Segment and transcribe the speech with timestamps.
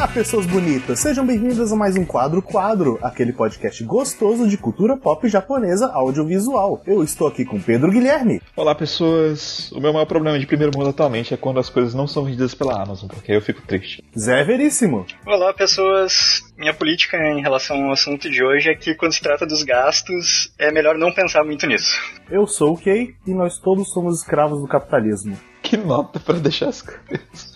[0.00, 0.98] Olá, pessoas bonitas!
[0.98, 6.82] Sejam bem-vindas a mais um Quadro Quadro, aquele podcast gostoso de cultura pop japonesa audiovisual.
[6.86, 8.40] Eu estou aqui com Pedro Guilherme.
[8.56, 9.70] Olá, pessoas!
[9.72, 12.54] O meu maior problema de primeiro mundo atualmente é quando as coisas não são vendidas
[12.54, 14.02] pela Amazon, porque aí eu fico triste.
[14.18, 15.04] Zé Veríssimo.
[15.26, 16.40] Olá, pessoas!
[16.56, 20.50] Minha política em relação ao assunto de hoje é que quando se trata dos gastos,
[20.58, 22.00] é melhor não pensar muito nisso.
[22.30, 25.38] Eu sou o Kay e nós todos somos escravos do capitalismo.
[25.62, 27.52] Que nota para deixar as coisas.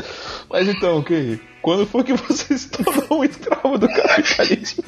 [0.50, 4.84] Mas então, Kay, quando foi que você se tornou um escravo do capitalismo?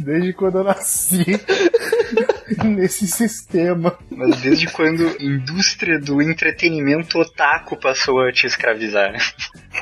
[0.00, 1.24] Desde quando eu nasci
[2.64, 3.96] nesse sistema.
[4.10, 9.14] Mas desde quando a indústria do entretenimento otaku passou a te escravizar?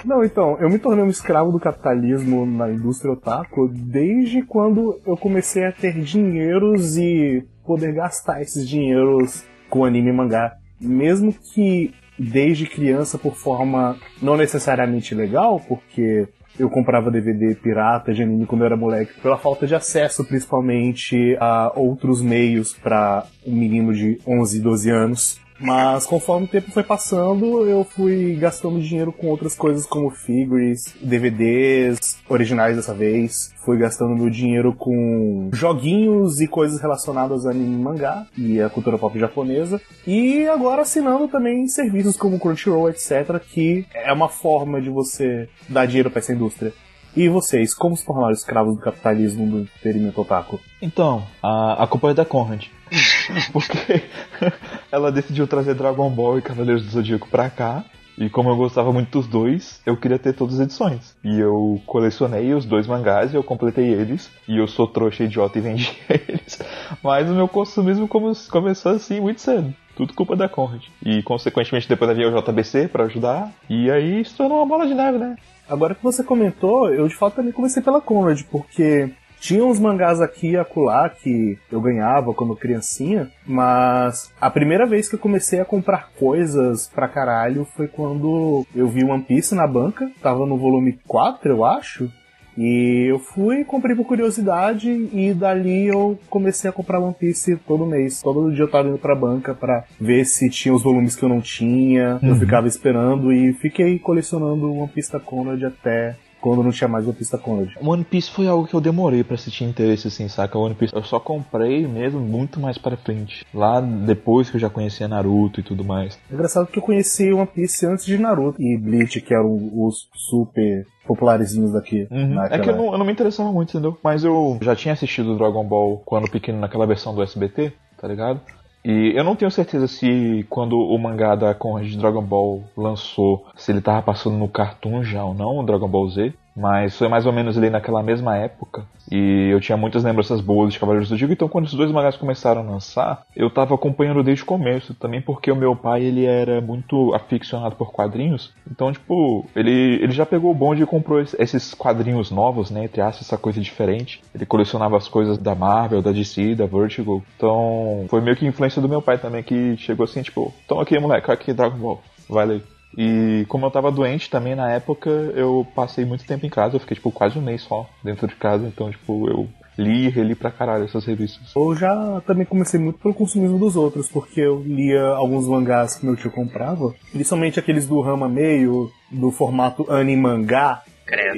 [0.05, 5.17] Não, então, eu me tornei um escravo do capitalismo na indústria otaku desde quando eu
[5.17, 10.55] comecei a ter dinheiros e poder gastar esses dinheiros com anime e mangá.
[10.79, 18.23] Mesmo que desde criança por forma não necessariamente legal, porque eu comprava DVD pirata de
[18.23, 23.55] anime quando eu era moleque, pela falta de acesso principalmente a outros meios para um
[23.55, 25.41] menino de 11, 12 anos.
[25.61, 30.95] Mas conforme o tempo foi passando, eu fui gastando dinheiro com outras coisas como figures,
[31.03, 33.53] DVDs, originais dessa vez.
[33.65, 38.97] Fui gastando meu dinheiro com joguinhos e coisas relacionadas a anime mangá e a cultura
[38.97, 39.81] pop japonesa.
[40.07, 45.87] E agora assinando também serviços como Crunchyroll, etc., que é uma forma de você dar
[45.87, 46.73] dinheiro para essa indústria.
[47.15, 50.61] E vocês, como se tornaram escravos do capitalismo do entretenimento otaku?
[50.81, 52.67] Então, a, a culpa é da Conrad.
[53.53, 54.03] Porque
[54.91, 57.85] ela decidiu trazer Dragon Ball e Cavaleiros do Zodíaco pra cá.
[58.19, 61.17] E como eu gostava muito dos dois, eu queria ter todas as edições.
[61.25, 64.31] E eu colecionei os dois mangás e eu completei eles.
[64.47, 66.61] E eu sou trouxa idiota e vendi eles.
[67.03, 69.73] Mas o meu consumismo come começou assim muito cedo.
[69.97, 70.83] Tudo culpa da Conrad.
[71.03, 73.51] E consequentemente depois havia o JBC para ajudar.
[73.71, 75.37] E aí se tornou uma bola de neve, né?
[75.67, 80.21] Agora que você comentou, eu de fato também comecei pela Conrad, porque tinha uns mangás
[80.21, 85.61] aqui e acolá que eu ganhava quando criancinha, mas a primeira vez que eu comecei
[85.61, 90.59] a comprar coisas pra caralho foi quando eu vi One Piece na banca, tava no
[90.59, 92.11] volume 4, eu acho,
[92.57, 97.87] e eu fui, comprei por curiosidade e dali eu comecei a comprar One Piece todo
[97.87, 98.21] mês.
[98.21, 101.29] Todo dia eu tava indo pra banca pra ver se tinha os volumes que eu
[101.29, 102.19] não tinha.
[102.23, 102.29] Uhum.
[102.29, 107.07] Eu ficava esperando e fiquei colecionando One Piece da Conrad até quando não tinha mais
[107.07, 107.71] One Piece da Conrad.
[107.81, 110.59] One Piece foi algo que eu demorei para sentir interesse, assim, saca?
[110.59, 113.45] One Piece eu só comprei mesmo muito mais para frente.
[113.55, 116.19] Lá depois que eu já conhecia Naruto e tudo mais.
[116.31, 120.09] É engraçado que eu conheci One Piece antes de Naruto e Bleach, que eram os
[120.15, 122.07] super popularzinhos daqui.
[122.11, 122.43] Uhum.
[122.45, 123.99] É que eu não, eu não, me interessava muito, entendeu?
[124.03, 128.41] Mas eu já tinha assistido Dragon Ball quando pequeno naquela versão do SBT, tá ligado?
[128.85, 133.47] E eu não tenho certeza se quando o mangá da Conrad de Dragon Ball lançou,
[133.55, 136.33] se ele tava passando no Cartoon já ou não, o Dragon Ball Z.
[136.61, 138.85] Mas foi mais ou menos ali naquela mesma época.
[139.11, 141.33] E eu tinha muitas lembranças boas de Cavaleiros do Zodíaco.
[141.33, 144.93] Então, quando esses dois mangás começaram a lançar, eu tava acompanhando desde o começo.
[144.93, 148.53] Também porque o meu pai, ele era muito aficionado por quadrinhos.
[148.71, 152.85] Então, tipo, ele, ele já pegou o bonde e comprou esses quadrinhos novos, né?
[152.85, 154.23] Entre aspas, essa coisa diferente.
[154.35, 157.25] Ele colecionava as coisas da Marvel, da DC, da Vertigo.
[157.37, 160.99] Então, foi meio que influência do meu pai também, que chegou assim, tipo, toma aqui,
[160.99, 162.03] moleque, aqui Dragon Ball.
[162.29, 162.80] Vai ler.
[162.97, 166.81] E como eu tava doente também na época, eu passei muito tempo em casa, eu
[166.81, 169.49] fiquei tipo quase um mês só dentro de casa, então tipo, eu
[169.79, 171.53] li e reli pra caralho essas revistas.
[171.55, 176.05] Eu já também comecei muito pelo consumismo dos outros, porque eu lia alguns mangás que
[176.05, 180.83] meu tio comprava, principalmente aqueles do Rama Meio, do formato anime-mangá,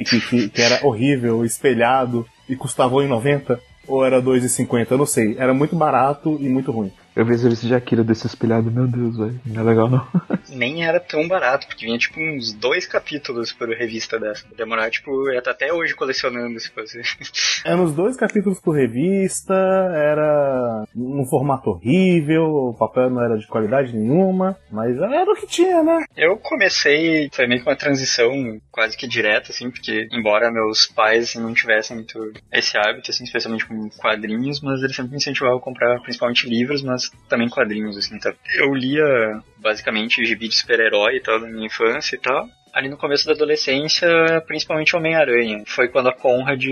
[0.05, 5.35] que, que, que, era horrível, espelhado, e custava 1,90, ou era 2,50, eu não sei.
[5.37, 6.91] Era muito barato e muito ruim.
[7.15, 9.39] Eu vi esse de Akira desse espelhado, meu Deus, velho.
[9.45, 10.07] Não é legal não.
[10.49, 14.45] Nem era tão barato, porque vinha tipo uns dois capítulos por revista dessa.
[14.55, 17.01] Demorar, tipo, eu até hoje colecionando se fosse.
[17.65, 23.47] Eram uns dois capítulos por revista, era num formato horrível, o papel não era de
[23.47, 26.05] qualidade nenhuma, mas era o que tinha, né?
[26.15, 31.29] Eu comecei, foi meio que uma transição quase que direta, assim, porque embora meus pais
[31.29, 35.57] assim, não tivessem muito esse hábito, assim, especialmente com quadrinhos, mas eles sempre me incentivavam
[35.57, 38.33] a comprar principalmente livros, mas também quadrinhos, assim, tá?
[38.55, 42.97] Eu lia basicamente gibi de super-herói e tal na minha infância e tal ali no
[42.97, 44.09] começo da adolescência,
[44.47, 45.63] principalmente Homem-Aranha.
[45.67, 46.63] Foi quando a Conrad,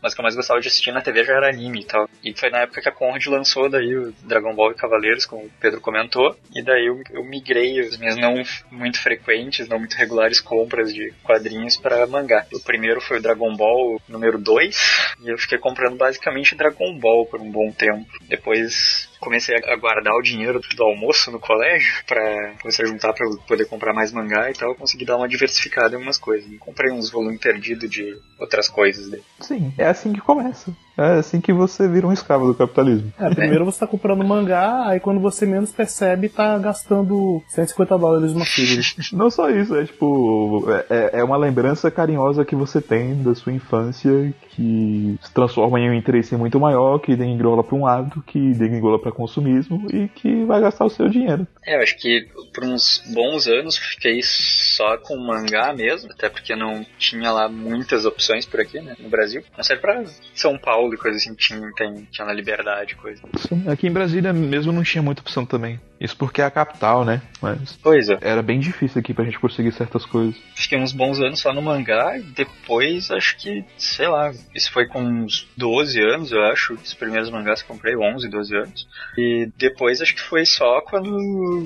[0.00, 2.08] mas que eu mais gostava de assistir na TV já era anime e tal.
[2.22, 5.42] E foi na época que a Conrad lançou daí o Dragon Ball e Cavaleiros, como
[5.42, 6.36] o Pedro comentou.
[6.54, 8.34] E daí eu, eu migrei as minhas não
[8.70, 12.46] muito frequentes, não muito regulares compras de quadrinhos para mangá.
[12.54, 17.26] O primeiro foi o Dragon Ball número 2, e eu fiquei comprando basicamente Dragon Ball
[17.26, 18.06] por um bom tempo.
[18.28, 23.26] Depois comecei a guardar o dinheiro do almoço no colégio para começar a juntar para
[23.46, 26.48] poder comprar mais mangá e tal, consegui dar uma diversificada em algumas coisas.
[26.58, 29.24] comprei uns volumes perdidos de outras coisas dele.
[29.40, 30.74] Sim, é assim que começa.
[30.98, 33.12] É assim que você vira um escravo do capitalismo.
[33.18, 38.32] É, primeiro você tá comprando mangá, aí quando você menos percebe, tá gastando 150 dólares
[38.32, 38.82] numa figura.
[39.12, 40.66] Não só isso, é tipo.
[40.90, 45.88] É, é uma lembrança carinhosa que você tem da sua infância que se transforma em
[45.88, 50.44] um interesse muito maior, que degringola para um hábito, que degringola para consumismo e que
[50.44, 51.46] vai gastar o seu dinheiro.
[51.64, 56.56] É, eu acho que por uns bons anos fiquei só com mangá mesmo, até porque
[56.56, 59.44] não tinha lá muitas opções por aqui, né, no Brasil.
[59.56, 60.04] Não serve pra
[60.34, 61.70] São Paulo e coisa assim, tinha,
[62.10, 63.22] tinha na Liberdade coisa.
[63.36, 65.80] Sim, aqui em Brasília mesmo não tinha muita opção também.
[66.00, 67.20] Isso porque é a capital, né?
[67.42, 68.18] Mas pois é.
[68.20, 70.36] era bem difícil aqui pra gente conseguir certas coisas.
[70.54, 74.86] Fiquei uns bons anos só no mangá e depois acho que, sei lá, isso foi
[74.86, 76.74] com uns 12 anos, eu acho.
[76.74, 78.88] Os primeiros mangás que comprei, 11, 12 anos.
[79.16, 81.16] E depois acho que foi só quando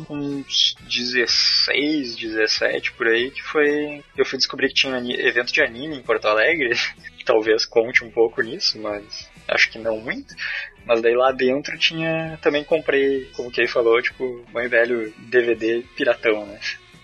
[0.09, 4.03] uns 16, 17 por aí, que foi.
[4.17, 6.71] Eu fui descobrir que tinha evento de anime em Porto Alegre.
[7.25, 10.35] Talvez conte um pouco nisso, mas acho que não muito.
[10.87, 12.39] Mas daí lá dentro tinha.
[12.43, 16.59] Também comprei, como o Kay falou, tipo, bom velho DVD piratão, né?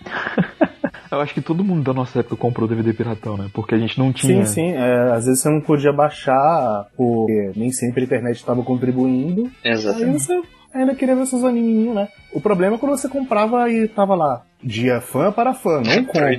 [1.11, 3.49] Eu acho que todo mundo da nossa época comprou DVD piratão, né?
[3.51, 4.45] Porque a gente não tinha.
[4.45, 4.71] Sim, sim.
[4.73, 9.49] É, às vezes você não podia baixar, porque nem sempre a internet estava contribuindo.
[9.63, 10.05] Exatamente.
[10.05, 12.07] Aí você ainda queria ver seus animinhos, né?
[12.31, 16.37] O problema é quando você comprava e tava lá, dia fã para fã, não compre.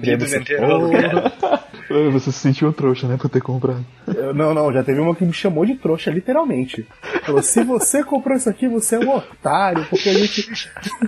[1.90, 3.84] Você, você se sentiu trouxa, né, por ter comprado.
[4.32, 6.86] Não, não, já teve uma que me chamou de trouxa, literalmente.
[7.24, 10.48] Falou, se você comprou isso aqui, você é um otário, porque a gente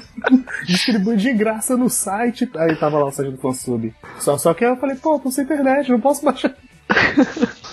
[0.66, 2.50] distribui de graça no site.
[2.56, 3.94] Aí tava lá o site do Fansub.
[4.18, 6.52] Só, só que eu falei, pô, tô sem internet, não posso baixar.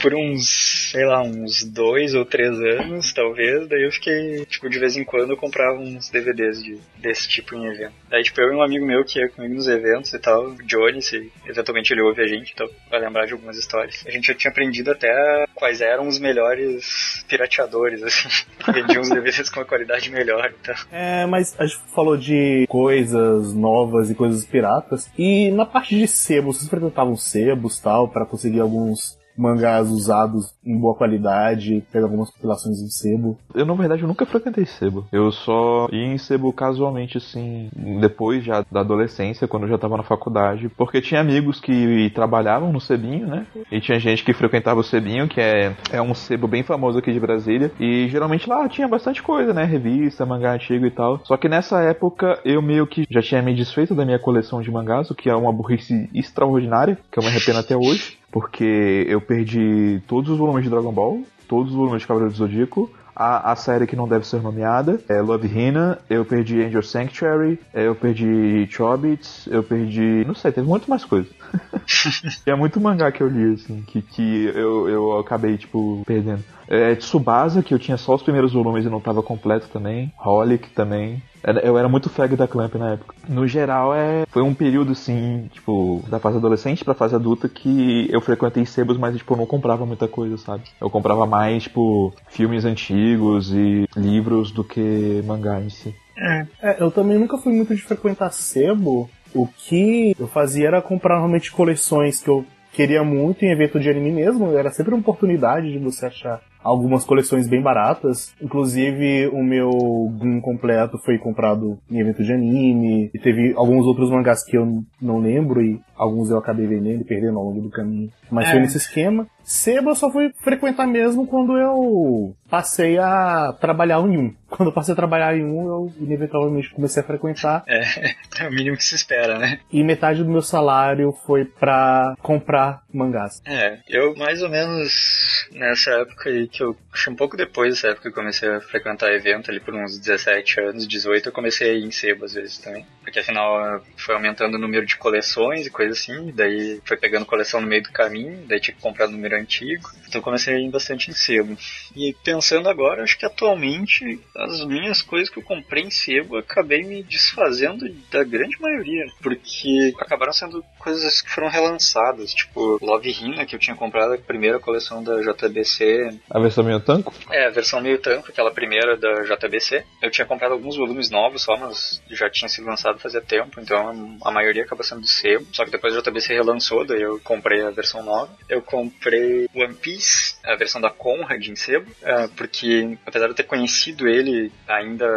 [0.02, 4.80] Por uns, sei lá, uns dois ou três anos, talvez, daí eu fiquei, tipo, de
[4.80, 7.94] vez em quando eu comprava uns DVDs de, desse tipo em evento.
[8.10, 11.02] Daí, tipo, eu e um amigo meu que ia comigo nos eventos e tal, Johnny,
[11.02, 14.04] se eventualmente ele ouve a gente, então vai lembrar de algumas histórias.
[14.08, 18.30] A gente já tinha aprendido até quais eram os melhores pirateadores, assim,
[18.72, 20.76] vendiam os DVDs com uma qualidade melhor então.
[20.92, 26.08] É, mas a gente falou de coisas novas e coisas piratas, e na parte de
[26.08, 29.09] sebos, vocês frequentavam sebos tal, para conseguir alguns
[29.40, 33.38] mangás usados em boa qualidade, pegar algumas compilações em sebo.
[33.56, 35.06] Eu, na verdade, eu nunca frequentei sebo.
[35.12, 37.70] Eu só ia em sebo casualmente, assim,
[38.02, 42.74] depois já da adolescência, quando eu já tava na faculdade, porque tinha amigos que trabalhavam
[42.74, 43.48] no sebinho, né?
[43.72, 47.14] E tinha gente que frequentava o sebinho, que é, é um sebo bem famoso aqui
[47.14, 49.64] de Brasília, e geralmente lá tinha bastante coisa, né?
[49.64, 51.22] Revista, mangá antigo e tal.
[51.24, 54.70] Só que nessa época eu meio que já tinha me desfeito da minha coleção de
[54.70, 59.20] mangás, o que é uma burrice extraordinária, que eu me arrependo até hoje porque eu
[59.20, 63.52] perdi todos os volumes de Dragon Ball, todos os volumes de Cavaleiro do Zodíaco, a,
[63.52, 67.94] a série que não deve ser nomeada, é Love Hina, eu perdi Angel Sanctuary, eu
[67.94, 70.24] perdi Chobits, eu perdi.
[70.26, 71.28] não sei, teve muito mais coisa.
[72.46, 76.44] é muito mangá que eu li, assim, que, que eu, eu acabei, tipo, perdendo.
[76.68, 80.14] É, Tsubasa, que eu tinha só os primeiros volumes e não estava completo também.
[80.24, 81.22] Holic também.
[81.64, 83.16] Eu era muito fag da Clamp na época.
[83.28, 88.08] No geral, é foi um período, assim, tipo, da fase adolescente pra fase adulta que
[88.12, 90.64] eu frequentei sebos, mas, tipo, eu não comprava muita coisa, sabe?
[90.80, 95.96] Eu comprava mais, tipo, filmes antigos e livros do que mangá em si.
[96.18, 96.46] É.
[96.62, 99.10] é, eu também nunca fui muito de frequentar sebo.
[99.34, 103.90] O que eu fazia era comprar normalmente coleções que eu queria muito em evento de
[103.90, 104.58] anime mesmo.
[104.58, 108.34] Era sempre uma oportunidade de você achar algumas coleções bem baratas.
[108.42, 113.10] Inclusive, o meu Gun completo foi comprado em evento de anime.
[113.14, 117.06] E teve alguns outros mangás que eu não lembro e alguns eu acabei vendendo e
[117.06, 118.10] perdendo ao longo do caminho.
[118.30, 118.52] Mas é.
[118.52, 119.28] foi nesse esquema.
[119.50, 124.36] Seba eu só fui frequentar mesmo quando eu passei a trabalhar em um.
[124.50, 127.64] Quando eu passei a trabalhar em um, eu inevitavelmente comecei a frequentar.
[127.68, 127.82] É,
[128.44, 129.60] é o mínimo que se espera, né?
[129.72, 133.40] E metade do meu salário foi pra comprar mangás.
[133.46, 136.76] É, eu mais ou menos nessa época aí, que eu
[137.08, 140.62] um pouco depois dessa época que eu comecei a frequentar evento, ali por uns 17
[140.62, 142.86] anos, 18, eu comecei a ir em sebo às vezes também.
[143.04, 147.62] Porque afinal foi aumentando o número de coleções e coisa assim, daí foi pegando coleção
[147.62, 149.90] no meio do caminho, daí tinha que comprar o número antigo.
[150.08, 151.58] Então comecei bastante em sebo.
[151.96, 156.84] E pensando agora, acho que atualmente as minhas coisas que eu comprei em sebo acabei
[156.84, 163.46] me desfazendo da grande maioria, porque acabaram sendo coisas que foram relançadas, tipo Love Hina,
[163.46, 166.20] que eu tinha comprado a primeira coleção da JBC.
[166.30, 167.14] A versão meio tanco?
[167.30, 169.84] É, a versão meio tanco, aquela primeira da JBC.
[170.02, 174.18] Eu tinha comprado alguns volumes novos só, mas já tinha sido lançado fazia tempo, então
[174.24, 175.46] a maioria acaba sendo de sebo.
[175.52, 178.32] Só que depois a JBC relançou, daí eu comprei a versão nova.
[178.48, 183.36] Eu comprei One Piece, a versão da Conrad em sebo, é, porque apesar de eu
[183.36, 185.08] ter conhecido ele ainda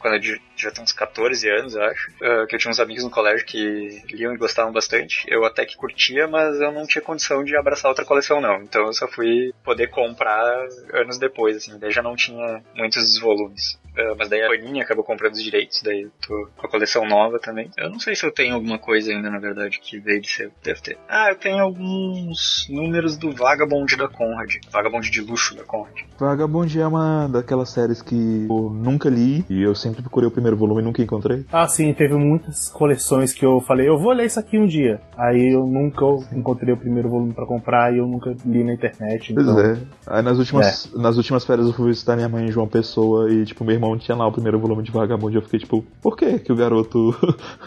[0.00, 0.20] quando eu
[0.62, 3.46] já tinha uns 14 anos, eu acho, é, que eu tinha uns amigos no colégio
[3.46, 7.56] que liam e gostavam bastante, eu até que curtia, mas eu não tinha condição de
[7.56, 8.62] abraçar outra coleção não.
[8.62, 13.78] Então eu só fui poder comprar anos depois, assim, daí já não tinha muitos volumes.
[13.92, 17.38] Uh, mas daí a Panini acabou comprando os direitos, daí tô com a coleção nova
[17.38, 17.70] também.
[17.76, 20.50] Eu não sei se eu tenho alguma coisa ainda, na verdade, que veio de ser.
[20.62, 20.98] Deve ter.
[21.08, 24.56] Ah, eu tenho alguns números do Vagabond da Conrad.
[24.70, 25.94] Vagabond de luxo da Conrad.
[26.18, 30.56] Vagabond é uma daquelas séries que eu nunca li e eu sempre procurei o primeiro
[30.56, 31.44] volume e nunca encontrei.
[31.52, 35.00] Ah, sim, teve muitas coleções que eu falei, eu vou ler isso aqui um dia.
[35.16, 39.32] Aí eu nunca encontrei o primeiro volume para comprar e eu nunca li na internet.
[39.32, 39.54] Então...
[39.54, 39.78] Pois é.
[40.06, 40.98] Aí nas últimas, é.
[40.98, 43.98] nas últimas férias eu fui visitar minha mãe em João Pessoa e, tipo, meu irmão
[43.98, 47.14] tinha lá o primeiro volume de Vagabond eu fiquei tipo, por que que o garoto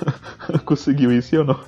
[0.65, 1.59] conseguiu isso e eu não?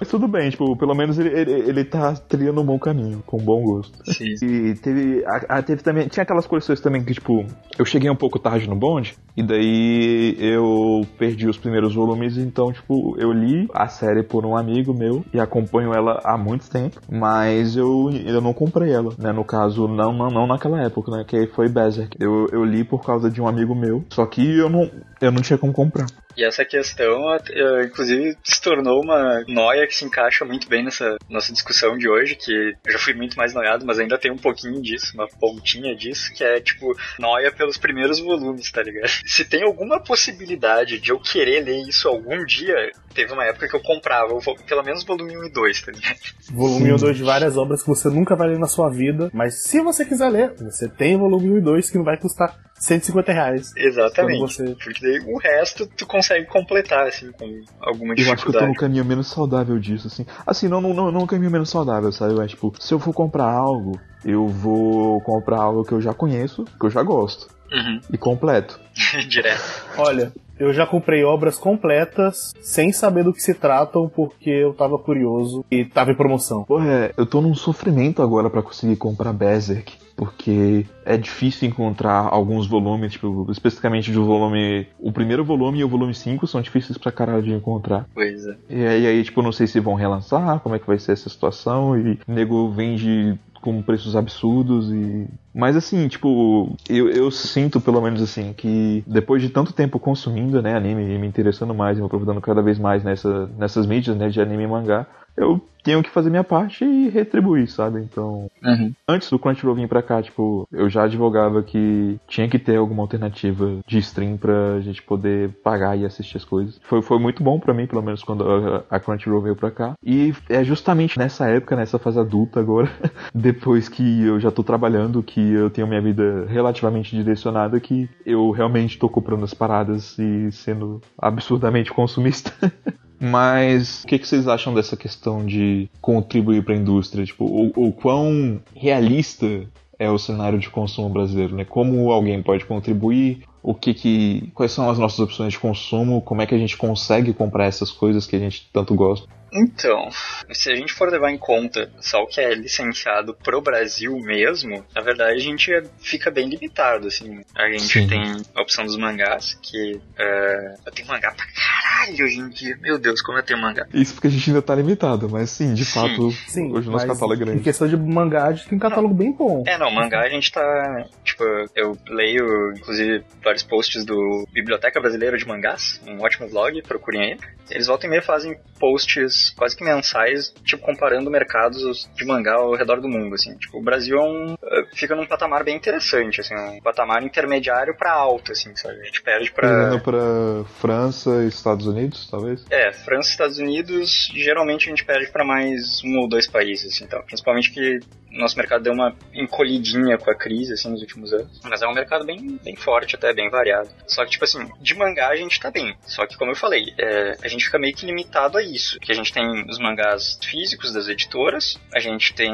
[0.00, 3.38] Mas tudo bem, tipo, pelo menos ele, ele, ele tá trilhando um bom caminho, com
[3.38, 3.98] bom gosto.
[4.12, 4.34] Sim.
[4.42, 7.44] E teve, a, a, teve também, tinha aquelas coleções também que, tipo,
[7.78, 12.72] eu cheguei um pouco tarde no bonde e daí eu perdi os primeiros volumes, então,
[12.72, 17.00] tipo, eu li a série por um amigo meu e acompanho ela há muito tempo,
[17.10, 19.32] mas eu, eu não comprei ela, né?
[19.32, 21.24] No caso, não, não, não naquela época, né?
[21.26, 22.16] Que foi Berserk.
[22.20, 25.42] Eu, eu li por causa de um amigo meu, só que eu não, eu não
[25.42, 26.06] tinha como comprar.
[26.38, 27.36] E essa questão,
[27.84, 32.36] inclusive, se tornou uma noia que se encaixa muito bem nessa nossa discussão de hoje,
[32.36, 35.96] que eu já fui muito mais noiado, mas ainda tem um pouquinho disso, uma pontinha
[35.96, 39.10] disso, que é, tipo, noia pelos primeiros volumes, tá ligado?
[39.26, 43.74] Se tem alguma possibilidade de eu querer ler isso algum dia, teve uma época que
[43.74, 44.32] eu comprava
[44.64, 46.18] pelo menos volume 1 e 2, tá ligado?
[46.52, 49.28] Volume 1 e 2 de várias obras que você nunca vai ler na sua vida,
[49.34, 52.56] mas se você quiser ler, você tem volume 1 e 2 que não vai custar
[52.78, 53.72] 150 reais.
[53.76, 54.40] Exatamente.
[54.40, 54.76] Você...
[54.76, 57.44] Porque daí o resto tu consegue completar, assim, com
[57.80, 58.28] alguma dificuldade.
[58.28, 60.26] Eu acho que eu tô no caminho menos saudável disso, assim.
[60.46, 62.38] Assim, não, não, não, não no caminho menos saudável, sabe?
[62.40, 66.64] É tipo, se eu for comprar algo, eu vou comprar algo que eu já conheço,
[66.64, 67.48] que eu já gosto.
[67.72, 68.00] Uhum.
[68.12, 68.80] E completo.
[69.28, 69.84] Direto.
[69.96, 74.98] Olha, eu já comprei obras completas sem saber do que se tratam porque eu tava
[74.98, 76.64] curioso e tava em promoção.
[76.64, 82.66] Porra, eu tô num sofrimento agora para conseguir comprar Berserk porque é difícil encontrar alguns
[82.66, 84.88] volumes, tipo, especificamente do volume.
[84.98, 88.04] O primeiro volume e o volume 5 são difíceis pra caralho de encontrar.
[88.12, 88.56] Pois é.
[88.68, 91.28] E aí, aí, tipo, não sei se vão relançar, como é que vai ser essa
[91.28, 95.28] situação, e o nego vende com preços absurdos e.
[95.54, 100.60] Mas assim, tipo, eu, eu sinto pelo menos assim que depois de tanto tempo consumindo,
[100.60, 104.16] né, anime e me interessando mais e me aprofundando cada vez mais nessa, nessas mídias,
[104.16, 105.06] né, de anime e mangá,
[105.38, 108.00] eu tenho que fazer minha parte e retribuir, sabe?
[108.00, 108.92] Então, uhum.
[109.08, 113.02] antes do Crunchyroll vir pra cá, tipo, eu já advogava que tinha que ter alguma
[113.02, 116.78] alternativa de stream pra gente poder pagar e assistir as coisas.
[116.82, 119.94] Foi, foi muito bom para mim, pelo menos quando a, a Crunchyroll veio pra cá.
[120.04, 122.90] E é justamente nessa época, nessa fase adulta agora,
[123.34, 128.50] depois que eu já tô trabalhando, que eu tenho minha vida relativamente direcionada, que eu
[128.50, 132.52] realmente tô comprando as paradas e sendo absurdamente consumista.
[133.20, 137.24] Mas o que, que, vocês acham dessa questão de contribuir para a indústria?
[137.24, 139.66] Tipo, o, o quão realista
[139.98, 141.64] é o cenário de consumo brasileiro, né?
[141.64, 143.42] Como alguém pode contribuir?
[143.60, 146.22] O que que, quais são as nossas opções de consumo?
[146.22, 149.28] Como é que a gente consegue comprar essas coisas que a gente tanto gosta?
[149.52, 150.08] Então,
[150.52, 154.84] se a gente for levar em conta só o que é licenciado pro Brasil mesmo,
[154.94, 157.42] na verdade a gente fica bem limitado, assim.
[157.56, 158.06] A gente Sim.
[158.06, 162.76] tem a opção dos mangás, que uh, eu tenho mangá pra caralho hoje em dia.
[162.80, 163.86] Meu Deus, como eu tenho mangá.
[163.92, 165.92] Isso porque a gente ainda tá limitado, mas sim, de sim.
[165.92, 167.60] fato, sim, hoje o nosso catálogo é grande.
[167.60, 169.18] Em questão de mangá, a gente tem um catálogo não.
[169.18, 169.64] bem bom.
[169.66, 171.04] É, não, mangá a gente tá.
[171.24, 177.22] Tipo, eu leio, inclusive, vários posts do Biblioteca Brasileira de Mangás, um ótimo blog, procurem
[177.32, 177.38] aí.
[177.70, 182.74] Eles voltam e meia fazem posts quase que mensais, tipo, comparando mercados de mangá ao
[182.74, 183.56] redor do mundo, assim.
[183.56, 187.96] Tipo, o Brasil é um, eh, fica num patamar bem interessante, assim, um patamar intermediário
[187.96, 189.00] para alto, assim, sabe?
[189.00, 192.64] A gente perde para Perdendo para França e Estados Unidos, talvez?
[192.70, 196.92] É, França e Estados Unidos, geralmente a gente perde para mais um ou dois países,
[196.92, 201.32] assim, então, principalmente que nosso mercado deu uma encolhidinha com a crise, assim, nos últimos
[201.32, 201.60] anos.
[201.64, 203.88] Mas é um mercado bem, bem forte, até bem variado.
[204.06, 205.96] Só que, tipo assim, de mangá a gente tá bem.
[206.06, 208.98] Só que, como eu falei, é, a gente fica meio que limitado a isso.
[209.00, 212.52] Que a gente tem os mangás físicos das editoras, a gente tem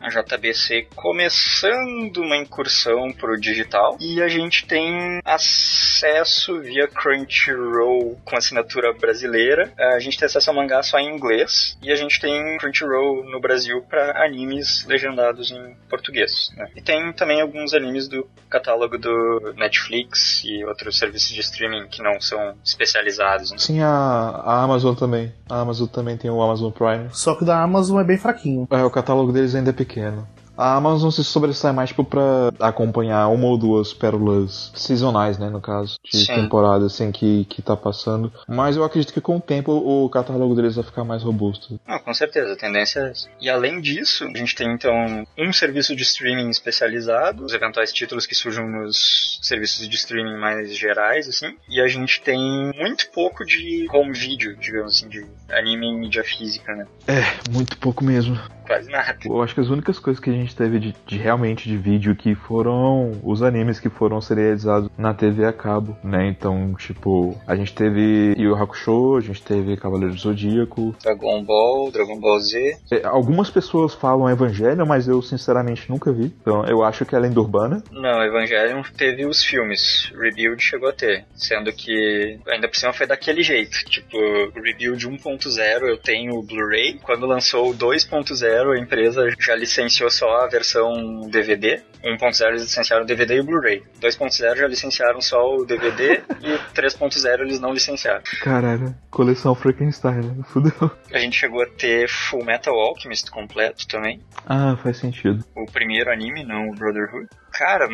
[0.00, 8.36] a JBC começando uma incursão pro digital, e a gente tem acesso via Crunchyroll com
[8.36, 9.72] assinatura brasileira.
[9.78, 13.40] A gente tem acesso a mangá só em inglês, e a gente tem Crunchyroll no
[13.40, 14.84] Brasil para animes
[15.16, 16.50] legendados em português.
[16.56, 16.68] Né?
[16.76, 22.02] E tem também alguns animes do catálogo do Netflix e outros serviços de streaming que
[22.02, 23.50] não são especializados.
[23.50, 23.58] Né?
[23.58, 25.32] Sim, a, a Amazon também.
[25.48, 27.08] A Amazon também tem o Amazon Prime.
[27.12, 28.68] Só que o da Amazon é bem fraquinho.
[28.70, 30.26] É, o catálogo deles ainda é pequeno.
[30.56, 35.60] A Amazon se sobressai mais tipo, pra acompanhar uma ou duas pérolas sazonais, né, no
[35.60, 36.34] caso, de Sim.
[36.34, 38.32] temporada, assim, que, que tá passando.
[38.48, 41.78] Mas eu acredito que com o tempo o catálogo deles vai ficar mais robusto.
[41.86, 43.28] Não, com certeza, a tendência é essa.
[43.40, 48.26] E além disso, a gente tem então um serviço de streaming especializado, os eventuais títulos
[48.26, 53.44] que surjam nos serviços de streaming mais gerais, assim, e a gente tem muito pouco
[53.44, 56.86] de home video, digamos assim, de anime em mídia física, né?
[57.06, 58.38] É, muito pouco mesmo.
[58.66, 59.16] Quase nada.
[59.24, 62.14] Eu acho que as únicas coisas que a gente teve de, de realmente de vídeo
[62.16, 66.28] que foram os animes que foram serializados na TV a cabo, né?
[66.28, 70.94] Então, tipo, a gente teve Yu Hakusho, a gente teve Cavaleiro do Zodíaco.
[71.02, 72.76] Dragon Ball, Dragon Ball Z.
[72.90, 76.34] É, Algumas pessoas falam Evangelho, mas eu sinceramente nunca vi.
[76.40, 77.82] Então, eu acho que é lenda urbana.
[77.90, 80.12] Não, Evangelion teve os filmes.
[80.18, 81.24] Rebuild chegou a ter.
[81.34, 83.76] Sendo que ainda por cima foi daquele jeito.
[83.86, 84.16] Tipo,
[84.54, 86.98] Rebuild 1.0 eu tenho o Blu-ray.
[87.02, 91.82] Quando lançou o 2.0, a empresa já licenciou só a versão DVD.
[92.04, 93.82] 1.0 eles licenciaram o DVD e o Blu-ray.
[94.00, 98.22] 2.0 já licenciaram só o DVD e 3.0 eles não licenciaram.
[98.42, 100.44] Caralho, coleção Frankenstein, né?
[100.44, 100.90] Fudeu.
[101.12, 104.20] A gente chegou a ter Full Metal Alchemist completo também.
[104.46, 105.44] Ah, faz sentido.
[105.54, 107.28] O primeiro anime, não o Brotherhood.
[107.52, 107.88] Cara,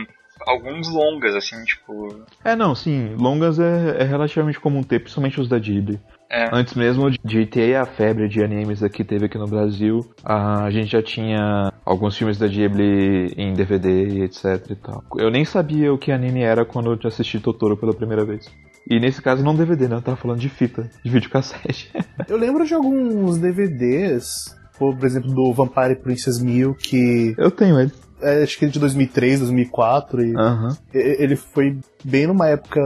[0.47, 2.25] alguns longas, assim, tipo.
[2.45, 6.01] É, não, sim, longas é, é relativamente comum ter, principalmente os da Ghibli.
[6.35, 6.49] É.
[6.51, 10.91] Antes mesmo de- ter a febre de animes que teve aqui no Brasil, a gente
[10.91, 15.05] já tinha alguns filmes da Ghibli em DVD e etc e tal.
[15.19, 18.47] Eu nem sabia o que anime era quando eu assisti Totoro pela primeira vez.
[18.89, 19.97] E nesse caso não DVD, né?
[19.97, 21.93] Eu tava falando de fita, de videocassete.
[22.29, 27.93] Eu lembro de alguns DVDs, por exemplo, do Vampire Princess Mil, que eu tenho ele.
[28.23, 30.77] é, acho que ele é de 2003, 2004, e Aham.
[30.95, 32.81] e- ele foi bem numa época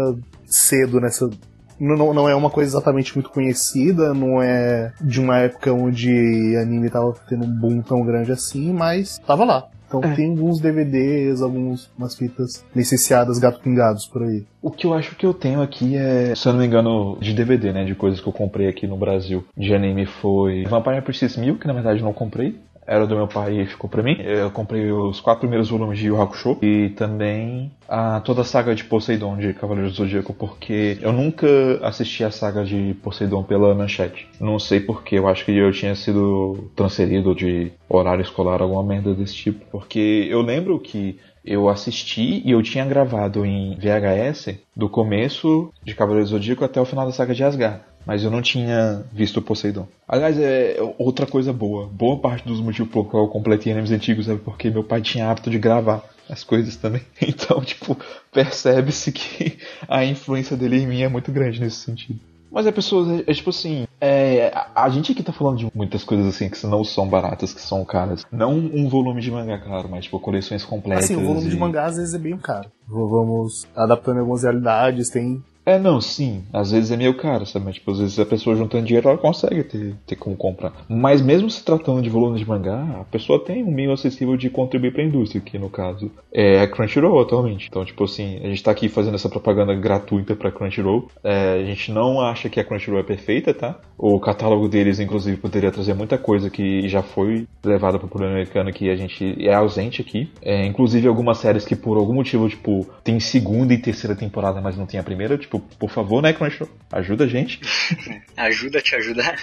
[0.46, 1.30] cedo nessa.
[1.78, 6.88] Não, não- é uma coisa exatamente muito conhecida, não é de uma época onde anime
[6.90, 9.68] tava tendo um boom tão grande assim, mas tava lá.
[9.88, 10.14] Então É.
[10.16, 14.44] tem alguns DVDs, algumas umas fitas licenciadas gato pingados por aí.
[14.60, 17.32] O que eu acho que eu tenho aqui é, se eu não me engano, de
[17.32, 17.84] DVD, né?
[17.84, 21.68] De coisas que eu comprei aqui no Brasil de anime foi Vampire Princess Mil, que
[21.68, 22.56] na verdade eu não comprei.
[22.86, 24.16] Era do meu pai e ficou pra mim.
[24.20, 28.74] Eu comprei os quatro primeiros volumes de Yu Hakusho e também a, toda a saga
[28.74, 31.46] de Poseidon de Cavaleiro do Zodíaco, porque eu nunca
[31.82, 34.28] assisti a saga de Poseidon pela manchete.
[34.40, 39.14] Não sei porquê, eu acho que eu tinha sido transferido de horário escolar, alguma merda
[39.14, 39.64] desse tipo.
[39.70, 45.94] Porque eu lembro que eu assisti e eu tinha gravado em VHS do começo de
[45.94, 47.80] Cavaleiro Zodíaco até o final da saga de Asgard.
[48.04, 49.88] Mas eu não tinha visto o Poseidon.
[50.06, 51.88] Aliás, é outra coisa boa.
[51.88, 55.28] Boa parte dos motivos pelo qual eu completei animes antigos é porque meu pai tinha
[55.28, 57.02] hábito de gravar as coisas também.
[57.20, 57.96] Então, tipo,
[58.32, 62.20] percebe-se que a influência dele em mim é muito grande nesse sentido.
[62.56, 65.70] Mas é pessoas, é, é tipo assim, é, a, a gente aqui tá falando de
[65.74, 68.24] muitas coisas assim que não são baratas, que são caras.
[68.32, 71.04] Não um volume de mangá caro, mas tipo coleções completas.
[71.04, 72.72] Assim, o volume de e- mangá às vezes é bem caro.
[72.88, 76.44] Vamos adaptando algumas realidades, tem É, não, sim.
[76.52, 77.72] Às vezes é meio caro, sabe?
[77.72, 80.72] Tipo, às vezes a pessoa juntando dinheiro, ela consegue ter, ter como comprar.
[80.88, 84.48] Mas mesmo se tratando de volume de mangá, a pessoa tem um meio acessível de
[84.48, 87.66] contribuir pra indústria, que no caso é a Crunchyroll atualmente.
[87.68, 91.08] Então, tipo assim, a gente tá aqui fazendo essa propaganda gratuita pra Crunchyroll.
[91.24, 93.76] É, a gente não acha que a Crunchyroll é perfeita, tá?
[93.98, 98.72] O catálogo deles, inclusive, poderia trazer muita coisa que já foi levada pro público americano
[98.72, 100.30] que a gente é ausente aqui.
[100.40, 104.76] É, inclusive algumas séries que por algum motivo, tipo, tem segunda e terceira temporada, mas
[104.76, 105.36] não tem a primeira.
[105.36, 106.70] Tipo, por favor, né, Crunchyroll?
[106.92, 107.60] Ajuda a gente.
[108.36, 109.36] Ajuda a te ajudar.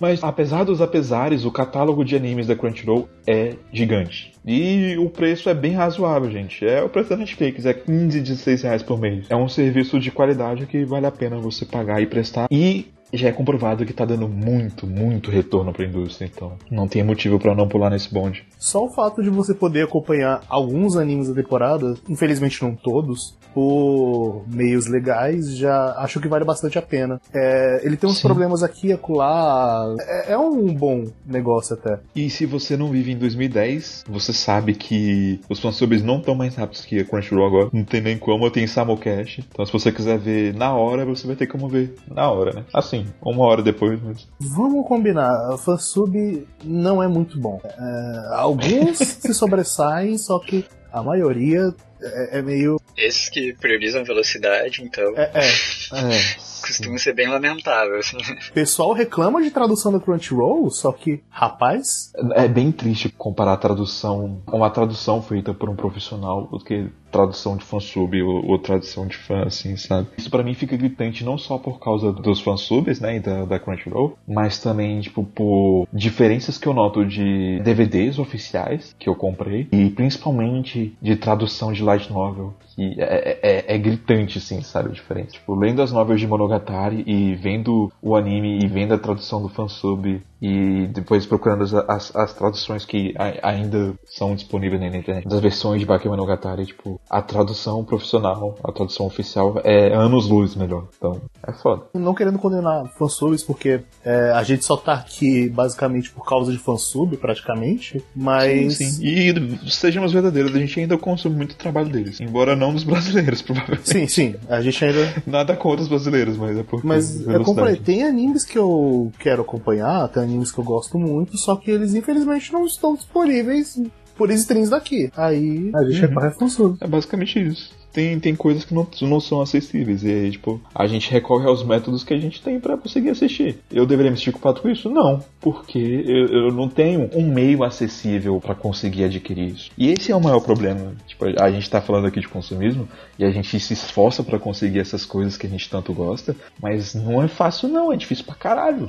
[0.00, 4.32] Mas apesar dos apesares, o catálogo de animes da Crunchyroll é gigante.
[4.44, 6.66] E o preço é bem razoável, gente.
[6.66, 9.26] É o preço da Netflix, é 15, 16 reais por mês.
[9.30, 12.48] É um serviço de qualidade que vale a pena você pagar e prestar.
[12.50, 17.02] E já é comprovado que tá dando muito, muito retorno pra indústria, então não tem
[17.02, 18.44] motivo para não pular nesse bonde.
[18.58, 24.44] Só o fato de você poder acompanhar alguns animes da temporada, infelizmente não todos, por
[24.48, 27.20] meios legais, já acho que vale bastante a pena.
[27.32, 28.26] É, ele tem uns Sim.
[28.28, 29.94] problemas aqui e acolá.
[30.00, 32.00] É, é, um bom negócio até.
[32.14, 36.54] E se você não vive em 2010, você sabe que os fansubs não estão mais
[36.54, 37.70] rápidos que a Crunchyroll agora.
[37.72, 39.40] Não tem nem como, tem Samocash.
[39.50, 42.64] Então se você quiser ver na hora, você vai ter como ver na hora, né?
[42.72, 44.00] Assim, uma hora depois.
[44.02, 44.28] Mas...
[44.40, 47.60] Vamos combinar, fansub não é muito bom.
[47.64, 52.80] É, alguns se sobressaem, só que a maioria é, é, meio.
[52.96, 55.16] Esses que priorizam velocidade, então.
[55.16, 55.46] É, é.
[55.46, 58.16] é costuma ser bem lamentável, assim.
[58.16, 62.12] O pessoal reclama de tradução do Crunchyroll, só que, rapaz.
[62.34, 67.64] É bem triste comparar a tradução, uma tradução feita por um profissional, porque tradução de
[67.64, 70.08] fansub ou, ou tradução de fã, assim, sabe?
[70.16, 73.58] Isso para mim fica gritante não só por causa dos fansubs, né, e da, da
[73.58, 79.68] Crunchyroll, mas também, tipo, por diferenças que eu noto de DVDs oficiais que eu comprei
[79.70, 84.92] e principalmente de tradução de light novel, que é, é, é gritante, assim, sabe, a
[84.92, 85.32] diferença.
[85.32, 89.48] Tipo, lendo as novels de Monogatari e vendo o anime e vendo a tradução do
[89.48, 95.28] fansub e depois procurando as, as, as traduções que a, ainda são disponíveis na internet,
[95.28, 100.88] das versões de Bakemonogatari, tipo, a tradução profissional, a tradução oficial é anos luz melhor.
[100.98, 101.84] Então, é foda.
[101.94, 106.58] Não querendo condenar fansubs, porque é, a gente só tá aqui basicamente por causa de
[106.58, 108.78] fansub, praticamente, mas...
[108.78, 109.04] Sim, sim.
[109.04, 113.88] E sejamos verdadeiros, a gente ainda consome muito trabalho deles, embora não dos brasileiros, provavelmente.
[113.88, 115.22] Sim, sim, a gente ainda...
[115.24, 116.84] Nada contra os brasileiros, mas é porque...
[116.84, 121.36] Mas eu comprei, tem animes que eu quero acompanhar, tem animes que eu gosto muito,
[121.36, 123.80] só que eles infelizmente não estão disponíveis
[124.16, 125.10] por streams daqui.
[125.16, 126.08] Aí a gente uhum.
[126.08, 126.76] recorre a fansub.
[126.80, 130.02] É basicamente isso tem, tem coisas que não, não são acessíveis.
[130.02, 133.58] E aí, tipo, a gente recorre aos métodos que a gente tem para conseguir assistir.
[133.70, 134.88] Eu deveria me sentir culpado com isso?
[134.88, 139.70] Não, porque eu, eu não tenho um meio acessível para conseguir adquirir isso.
[139.76, 140.94] E esse é o maior problema.
[141.06, 144.78] Tipo, a gente tá falando aqui de consumismo e a gente se esforça para conseguir
[144.78, 148.34] essas coisas que a gente tanto gosta, mas não é fácil não, é difícil pra
[148.34, 148.88] caralho.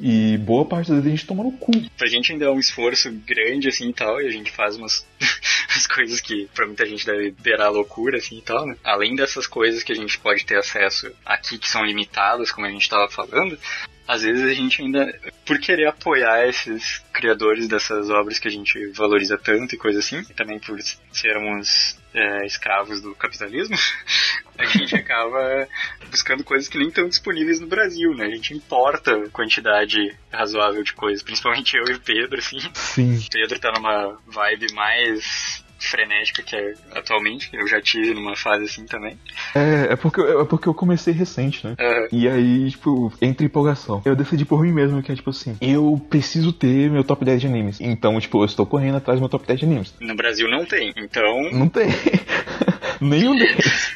[0.00, 1.72] E boa parte das vezes a gente toma no cu.
[2.00, 5.06] A gente ainda é um esforço grande assim e tal, e a gente faz umas
[5.76, 8.76] as coisas que pra muita gente deve beirar loucura assim e tal, né?
[8.82, 12.70] Além dessas coisas que a gente pode ter acesso aqui que são limitadas, como a
[12.70, 13.58] gente tava falando,
[14.06, 18.86] às vezes a gente ainda, por querer apoiar esses criadores dessas obras que a gente
[18.88, 20.78] valoriza tanto e coisa assim, e também por
[21.10, 23.76] sermos é, escravos do capitalismo,
[24.58, 25.66] a gente acaba
[26.10, 28.26] buscando coisas que nem estão disponíveis no Brasil, né?
[28.26, 32.58] A gente importa quantidade razoável de coisas, principalmente eu e o Pedro, assim.
[32.74, 33.16] Sim.
[33.16, 37.50] O Pedro tá numa vibe mais frenética que é atualmente.
[37.52, 39.18] Eu já tive numa fase assim também.
[39.54, 41.76] É, é porque, é porque eu comecei recente, né?
[41.78, 42.08] Uhum.
[42.12, 44.02] E aí, tipo, entre empolgação.
[44.04, 47.40] Eu decidi por mim mesmo que é tipo assim, eu preciso ter meu top 10
[47.40, 47.80] de animes.
[47.80, 49.94] Então, tipo, eu estou correndo atrás do meu top 10 de animes.
[50.00, 51.50] No Brasil não tem, então.
[51.52, 51.88] Não tem.
[53.00, 53.92] Nenhum deles.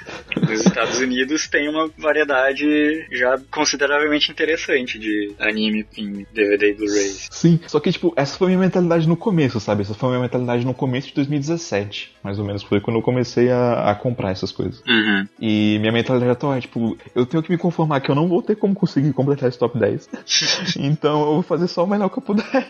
[0.49, 7.13] Nos Estados Unidos tem uma variedade já consideravelmente interessante de anime em DVD e Blu-ray.
[7.31, 9.83] Sim, só que, tipo, essa foi a minha mentalidade no começo, sabe?
[9.83, 12.17] Essa foi a minha mentalidade no começo de 2017.
[12.23, 14.83] Mais ou menos foi quando eu comecei a, a comprar essas coisas.
[14.87, 15.27] Uhum.
[15.41, 18.43] E minha mentalidade atual é, tipo, eu tenho que me conformar que eu não vou
[18.43, 20.09] ter como conseguir completar esse top 10.
[20.79, 22.69] então eu vou fazer só o melhor que eu puder.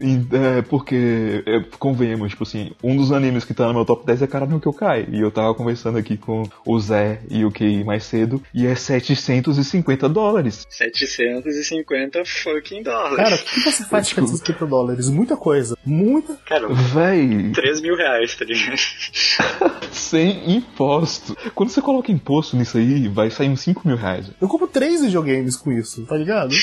[0.00, 4.06] e, é, porque, é, convenhamos, tipo assim, um dos animes que tá no meu top
[4.06, 5.06] 10 é Caramba que eu cai.
[5.10, 8.74] E eu tava conversando aqui com o Zé e o Kei mais cedo, e é
[8.74, 10.66] 750 dólares.
[10.68, 13.16] 750 fucking dólares.
[13.16, 15.08] Cara, o que você faz com 750 dólares?
[15.08, 15.76] Muita coisa.
[15.84, 16.34] Muita.
[16.46, 17.50] Cara, véi.
[17.52, 18.78] 3 mil reais, tá ligado?
[19.92, 21.36] Sem imposto.
[21.54, 24.30] Quando você coloca imposto nisso aí, vai sair uns 5 mil reais.
[24.40, 26.54] Eu compro 3 videogames com isso, tá ligado?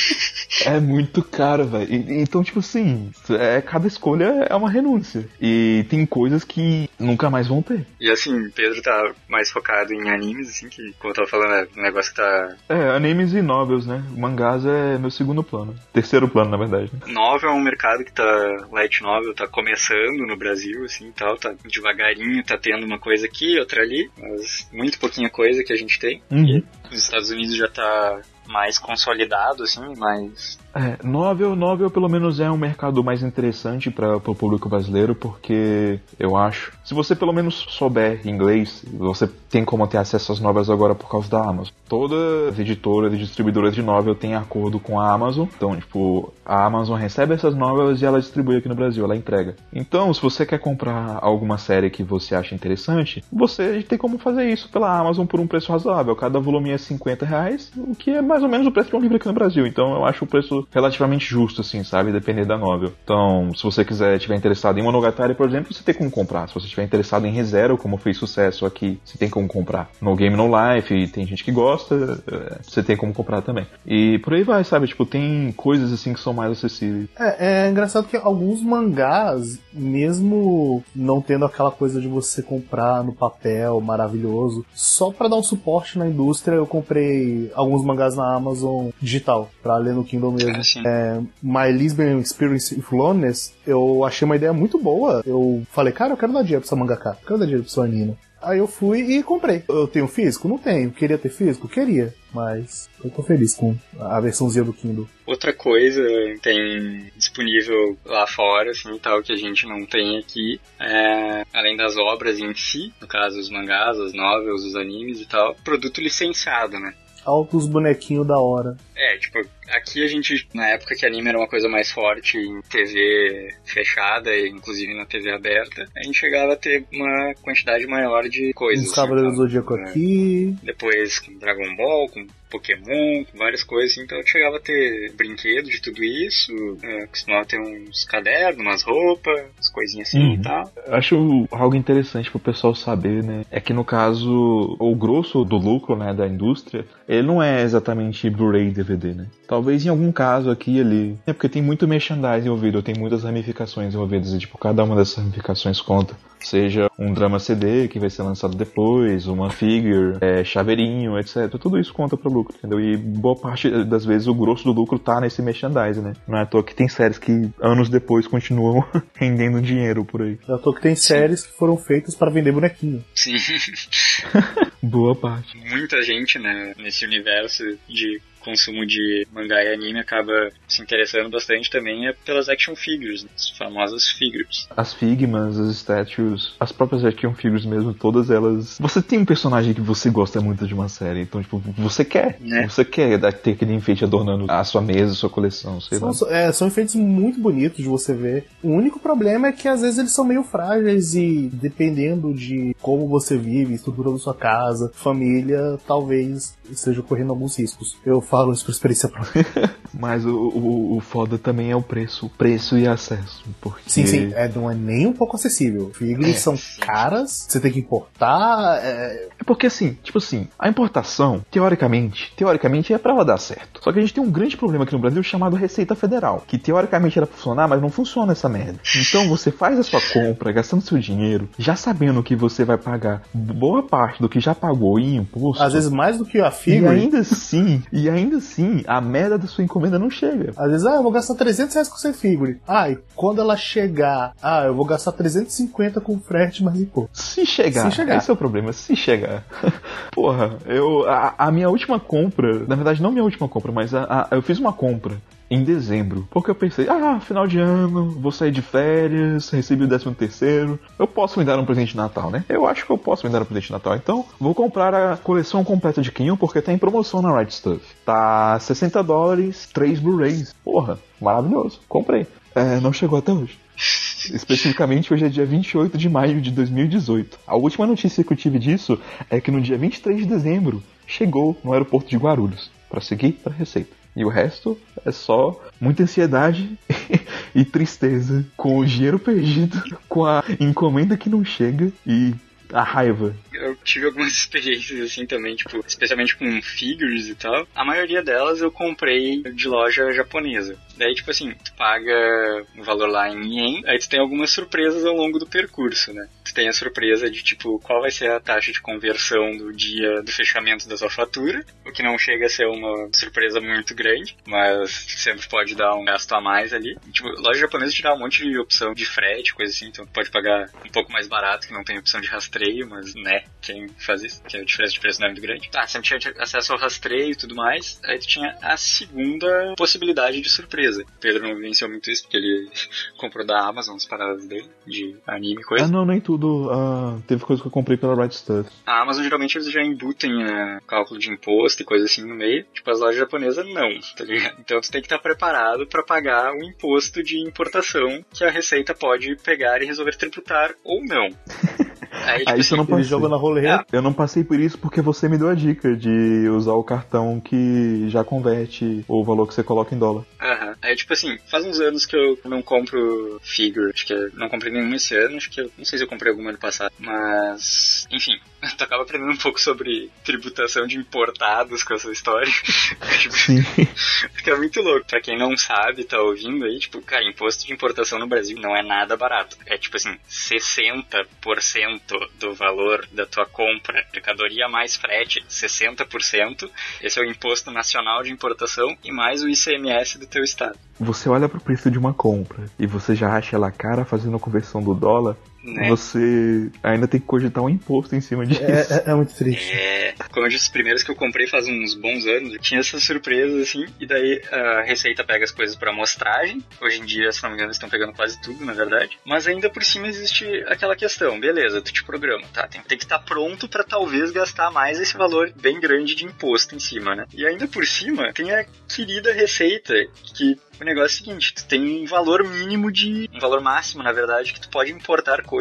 [0.66, 1.88] é muito caro, velho.
[1.92, 5.28] Então, tipo assim, é, cada escolha é uma renúncia.
[5.42, 7.86] E tem coisas que nunca mais vão ter.
[8.00, 11.68] E assim, Pedro tá mais focado em animes, assim, que, como eu tava falando, é
[11.78, 12.56] um negócio que tá.
[12.70, 14.04] É, animes e novels, né?
[14.16, 15.76] Mangás é meu segundo plano.
[15.94, 16.92] Terceiro plano, na verdade.
[16.94, 17.14] Né?
[17.14, 18.68] Novel é um mercado que tá.
[18.72, 23.58] Light novel tá começando no Brasil, assim tal, tá devagarinho, tá tendo uma coisa aqui,
[23.60, 26.22] outra ali, mas muito pouquinha coisa que a gente tem.
[26.32, 26.64] Uhum.
[26.92, 32.42] E os Estados Unidos já tá mais consolidado, assim, mais É, novel, novel pelo menos
[32.42, 36.74] é um mercado mais interessante para o público brasileiro, porque eu acho.
[36.84, 41.10] Se você pelo menos souber inglês, você tem como ter acesso às novelas agora por
[41.10, 41.74] causa da Amazon.
[41.88, 45.48] Todas as editoras e distribuidoras de novel têm acordo com a Amazon.
[45.56, 49.56] Então, tipo, a Amazon recebe essas novelas e ela distribui aqui no Brasil, ela entrega.
[49.74, 54.52] Então, se você quer comprar alguma série que você acha interessante, você tem como fazer
[54.52, 56.16] isso pela Amazon por um preço razoável.
[56.18, 59.00] Cada volume é 50 reais, o que é mais ou menos o preço de um
[59.00, 59.66] livro aqui no Brasil.
[59.66, 62.12] Então, eu acho o preço relativamente justo, assim, sabe?
[62.12, 62.91] Depender da novel.
[63.04, 66.47] Então, se você quiser, tiver interessado em Monogatari, por exemplo, você tem como comprar.
[66.47, 69.89] Se você estiver interessado em ReZero, como fez sucesso aqui, você tem como comprar.
[70.01, 73.67] No Game No Life, tem gente que gosta, é, você tem como comprar também.
[73.86, 74.88] E por aí vai, sabe?
[74.88, 77.08] Tipo, tem coisas assim que são mais acessíveis.
[77.17, 83.13] É, é engraçado que alguns mangás, mesmo não tendo aquela coisa de você comprar no
[83.13, 88.89] papel maravilhoso, só para dar um suporte na indústria, eu comprei alguns mangás na Amazon
[89.01, 90.55] digital, pra ler no Kindle mesmo.
[90.86, 95.24] É, My Lisbon Experience with Loneliness, eu achei uma ideia muito boa.
[95.26, 97.74] Eu falei, cara, eu quero dar dinheiro pra essa mangaka, eu quero dar dinheiro pra
[97.74, 98.18] sua Nina.
[98.46, 99.63] Aí eu fui e comprei.
[99.68, 100.48] Eu tenho físico?
[100.48, 100.91] Não tenho.
[100.91, 101.68] Queria ter físico?
[101.68, 102.13] Queria.
[102.32, 105.08] Mas eu tô feliz com a versãozinha do Kindle.
[105.26, 106.04] Outra coisa
[106.44, 111.98] tem disponível lá fora, assim, tal, que a gente não tem aqui, é, além das
[111.98, 116.78] obras em si, no caso os mangás, as novels, os animes e tal, produto licenciado,
[116.80, 116.94] né?
[117.26, 118.78] Altos bonequinhos da hora.
[118.96, 122.62] É, tipo, aqui a gente, na época que anime era uma coisa mais forte em
[122.69, 128.23] TV fechada, e inclusive na TV aberta, a gente chegava a ter uma quantidade maior
[128.30, 128.88] de coisas.
[128.88, 129.84] Os Cavaleiros do Zodíaco É.
[129.84, 130.56] aqui.
[130.63, 135.65] Depois com Dragon Ball, com Pokémon, várias coisas, assim, então eu chegava a ter brinquedo
[135.69, 140.34] de tudo isso, é, costumava ter uns cadernos, umas roupas, umas coisinhas assim Uhum.
[140.36, 140.71] e tal.
[140.88, 143.43] Eu acho algo interessante pro pessoal saber, né?
[143.51, 148.30] É que no caso, o grosso do lucro, né, da indústria, ele não é exatamente
[148.30, 149.28] Blu-ray e DVD, né?
[149.56, 151.18] Talvez em algum caso aqui e ali.
[151.26, 155.15] É porque tem muito merchandising envolvido, tem muitas ramificações envolvidas, e tipo, cada uma dessas
[155.15, 156.13] ramificações conta.
[156.41, 161.50] Seja um drama CD que vai ser lançado depois, uma figure, é, chaveirinho, etc.
[161.58, 162.82] Tudo isso conta pro lucro, entendeu?
[162.82, 166.13] E boa parte das vezes o grosso do lucro tá nesse merchandising, né?
[166.28, 170.38] Não é à toa que tem séries que anos depois continuam rendendo dinheiro por aí.
[170.46, 173.02] Já tô que tem séries que foram feitas para vender bonequinho.
[173.15, 173.38] Sim,
[174.84, 175.58] Boa parte.
[175.58, 180.32] muita gente, né, nesse universo de consumo de mangá e anime acaba
[180.68, 184.68] se interessando bastante também é pelas action figures, né, as famosas figures.
[184.76, 188.78] As Figmas, as statues, as próprias action figures mesmo, todas elas.
[188.80, 192.38] Você tem um personagem que você gosta muito de uma série, então, tipo, você quer.
[192.40, 192.68] Né?
[192.70, 196.14] Você quer dar- ter aquele enfeite adornando a sua mesa, a sua coleção, sei lá.
[196.14, 198.46] São, é, são efeitos muito bonitos de você ver.
[198.64, 203.08] O único problema é que às vezes eles são meio frágeis e dependendo de como
[203.08, 207.98] você vive, estrutura da sua casa, família, talvez esteja ocorrendo alguns riscos.
[208.06, 209.45] Eu falo isso por experiência própria.
[209.98, 212.30] Mas o, o, o foda também é o preço.
[212.38, 213.43] Preço e acesso.
[213.62, 213.89] Porque.
[213.89, 215.91] Sim, sim, é, não é nem um pouco acessível.
[215.93, 216.80] Figures É, são sim.
[216.82, 218.80] caras, você tem que importar.
[218.84, 223.80] é, É porque assim, tipo assim, a importação, teoricamente, teoricamente é pra ela dar certo.
[223.84, 226.58] Só que a gente tem um grande problema aqui no Brasil chamado Receita Federal, que
[226.58, 228.80] teoricamente era pra funcionar, mas não funciona essa merda.
[228.98, 233.21] Então você faz a sua compra, gastando seu dinheiro, já sabendo que você vai pagar
[233.34, 235.63] boa parte do que já pagou em imposto.
[235.63, 236.89] às vezes mais do que a e figure.
[236.89, 240.54] ainda assim, e ainda assim, a merda da sua encomenda não chega.
[240.58, 242.60] Às vezes, ah, eu vou gastar 300 reais com essa figure.
[242.68, 247.10] Ah, e quando ela chegar, ah, eu vou gastar 350 com frete mais imposto.
[247.14, 248.18] Se chegar, Se chegar.
[248.18, 249.44] esse é o problema, se chegar.
[250.12, 251.08] Porra, eu.
[251.10, 254.42] A, a minha última compra, na verdade, não minha última compra, mas a, a- eu
[254.42, 255.18] fiz uma compra
[255.50, 256.28] em dezembro.
[256.32, 260.80] Porque eu pensei, ah, final de ano, vou sair de férias, recebi o décimo terceiro.
[260.98, 262.44] Eu posso me dar um presente de Natal, né?
[262.50, 263.96] Eu acho que eu posso me dar um presente de Natal.
[263.96, 267.82] Então, vou comprar a coleção completa de Kinho, porque tá em promoção na Right Stuff.
[268.06, 270.54] Tá 60 dólares, 3 Blu-rays.
[270.64, 271.80] Porra, maravilhoso.
[271.88, 272.26] Comprei.
[272.54, 273.58] É, não chegou até hoje.
[274.34, 277.38] Especificamente, hoje é dia 28 de maio de 2018.
[277.46, 281.56] A última notícia que eu tive disso é que no dia 23 de dezembro chegou
[281.64, 284.05] no aeroporto de Guarulhos para seguir para a Receita.
[284.15, 286.78] E o resto é só muita ansiedade
[287.54, 292.34] e tristeza com o dinheiro perdido, com a encomenda que não chega e
[292.71, 293.36] a raiva.
[293.56, 297.68] Eu tive algumas experiências assim também, tipo, especialmente com figures e tal.
[297.76, 300.78] A maioria delas eu comprei de loja japonesa.
[300.98, 305.06] Daí, tipo assim, tu paga um valor lá em yen, aí tu tem algumas surpresas
[305.06, 306.28] ao longo do percurso, né?
[306.46, 310.22] tu tem a surpresa de, tipo, qual vai ser a taxa de conversão do dia
[310.22, 314.38] do fechamento da tua fatura, o que não chega a ser uma surpresa muito grande,
[314.46, 316.98] mas sempre pode dar um gasto a mais ali.
[317.12, 320.12] Tipo, loja japonesa te dá um monte de opção de frete, coisa assim, então tu
[320.12, 323.88] pode pagar um pouco mais barato, que não tem opção de rastreio, mas, né, quem
[323.98, 325.70] faz isso, que a diferença de preço não é muito grande.
[325.70, 330.40] Tá, sempre tinha acesso ao rastreio e tudo mais, aí tu tinha a segunda possibilidade
[330.40, 331.04] de surpresa.
[331.04, 332.70] O Pedro não venceu muito isso, porque ele
[333.18, 335.86] comprou da Amazon as paradas dele, de anime e coisa.
[335.86, 336.70] Ah, não, nem tudo.
[336.72, 338.70] Uh, teve coisa que eu comprei pela Right Stuff.
[338.86, 342.66] A Amazon geralmente eles já embutem uh, cálculo de imposto e coisa assim no meio.
[342.74, 344.56] Tipo, as lojas japonesas não, tá ligado?
[344.60, 348.94] Então tu tem que estar preparado para pagar o imposto de importação que a Receita
[348.94, 351.30] pode pegar e resolver tributar ou não.
[352.23, 353.04] Aí, tipo, Aí isso eu não passei.
[353.04, 353.86] joga na roleta.
[353.91, 357.39] Eu não passei por isso porque você me deu a dica de usar o cartão
[357.39, 360.23] que já converte o valor que você coloca em dólar.
[360.41, 360.75] Aham.
[360.82, 363.91] Aí, tipo assim, faz uns anos que eu não compro figure.
[363.93, 365.38] Acho que eu não comprei nenhum esse ano.
[365.38, 366.91] Acho que eu não sei se eu comprei algum ano passado.
[366.99, 368.38] Mas, enfim,
[368.78, 372.51] tu acaba aprendendo um pouco sobre tributação de importados com essa história.
[373.19, 373.63] tipo, Sim.
[374.34, 375.06] Porque é muito louco.
[375.08, 378.75] Pra quem não sabe, tá ouvindo aí, tipo, cara, imposto de importação no Brasil não
[378.75, 379.58] é nada barato.
[379.65, 382.05] É tipo assim, 60%
[382.39, 386.70] do valor da tua compra, mercadoria mais frete, 60%.
[387.02, 390.78] Esse é o imposto nacional de importação e mais o ICMS do teu estado.
[391.00, 394.38] Você olha para o preço de uma compra e você já acha ela cara fazendo
[394.38, 395.89] a conversão do dólar, né?
[395.89, 398.63] Você ainda tem que cogitar um imposto em cima disso.
[398.63, 399.73] É, é, é muito triste.
[399.73, 403.04] É, como eu disse, os primeiros que eu comprei faz uns bons anos, tinha essas
[403.04, 406.63] surpresas assim, e daí a Receita pega as coisas para amostragem.
[406.82, 409.17] Hoje em dia, se não me engano, eles estão pegando quase tudo, na verdade.
[409.25, 412.67] Mas ainda por cima existe aquela questão, beleza, tu te programa, tá?
[412.67, 416.75] Tem, tem que estar pronto para talvez gastar mais esse valor bem grande de imposto
[416.75, 417.25] em cima, né?
[417.34, 419.93] E ainda por cima, tem a querida Receita,
[420.36, 423.30] que o negócio é o seguinte, tu tem um valor mínimo de.
[423.34, 425.55] um valor máximo, na verdade, que tu pode importar coisas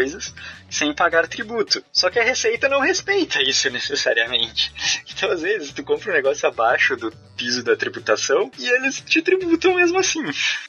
[0.70, 1.83] sem pagar tributo.
[1.92, 4.72] Só que a Receita não respeita isso necessariamente.
[5.16, 9.22] Então, às vezes, tu compra um negócio abaixo do piso da tributação e eles te
[9.22, 10.22] tributam mesmo assim.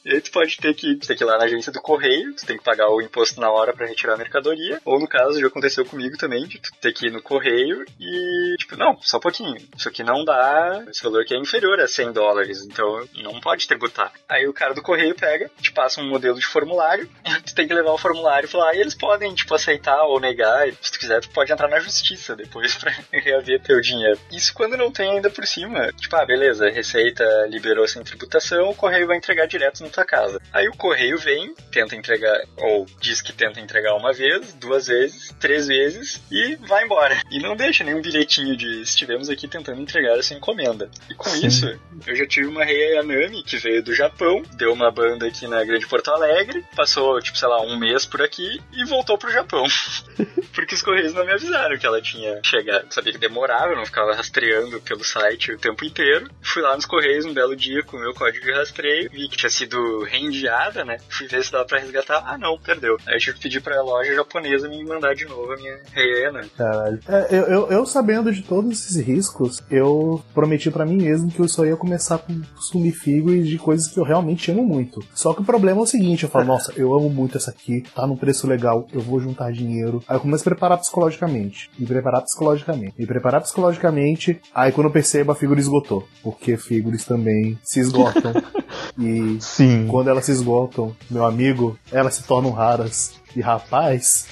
[0.04, 2.46] E aí tu pode ter que, ter que ir lá na agência do correio, tu
[2.46, 4.80] tem que pagar o imposto na hora para retirar a mercadoria.
[4.84, 8.56] Ou no caso, já aconteceu comigo também, de tu ter que ir no correio e,
[8.58, 9.56] tipo, não, só um pouquinho.
[9.76, 13.66] Isso aqui não dá, esse valor aqui é inferior a 100 dólares, então não pode
[13.66, 14.12] tributar.
[14.28, 17.08] Aí o cara do correio pega, te passa um modelo de formulário,
[17.44, 20.68] tu tem que levar o formulário e falar, e eles podem, tipo, aceitar ou negar,
[20.80, 24.18] se tu quiser, tu pode entrar na justiça depois pra reaver teu dinheiro.
[24.32, 28.74] Isso quando não tem ainda por cima, tipo, ah, beleza, Receita liberou sem tributação, o
[28.74, 30.40] correio vai entregar direto na tua casa.
[30.52, 35.34] Aí o correio vem, tenta entregar, ou diz que tenta entregar uma vez, duas vezes,
[35.38, 37.20] três vezes e vai embora.
[37.30, 40.90] E não deixa nenhum bilhetinho de estivemos aqui tentando entregar essa encomenda.
[41.10, 41.46] E com Sim.
[41.46, 45.46] isso, eu já tive uma Rei Anami que veio do Japão, deu uma banda aqui
[45.46, 49.30] na Grande Porto Alegre, passou, tipo, sei lá, um mês por aqui e voltou pro
[49.30, 49.64] Japão.
[50.54, 52.86] Porque os correios não me avisaram que ela tinha chegado.
[52.90, 56.30] Sabia que demorava, eu não ficava rastreando pelo site o tempo inteiro.
[56.42, 59.36] Fui lá nos Correios um belo dia com o meu código de rastreio, vi que
[59.36, 60.96] tinha sido reenviada, né?
[61.10, 62.22] Fui ver se dava pra resgatar.
[62.26, 62.96] Ah, não, perdeu.
[63.06, 66.40] Aí eu tive que pedir pra loja japonesa me mandar de novo a minha reena.
[66.56, 67.00] Caralho.
[67.06, 71.40] É, eu, eu, eu, sabendo de todos esses riscos, eu prometi para mim mesmo que
[71.40, 72.18] eu só ia começar a
[72.54, 75.04] consumir figos de coisas que eu realmente amo muito.
[75.14, 77.82] Só que o problema é o seguinte, eu falo, nossa, eu amo muito essa aqui,
[77.94, 80.02] tá num preço legal, eu vou juntar dinheiro.
[80.08, 81.70] Aí eu começo a preparar psicologicamente.
[81.78, 82.94] Me preparar psicologicamente.
[82.98, 86.06] Me preparar psicologicamente, aí quando eu percebo a figura esgotou.
[86.22, 88.32] Porque figuras também se esgotam.
[88.98, 89.86] e Sim.
[89.88, 93.14] quando elas se esgotam, meu amigo, elas se tornam raras.
[93.34, 94.26] E rapaz.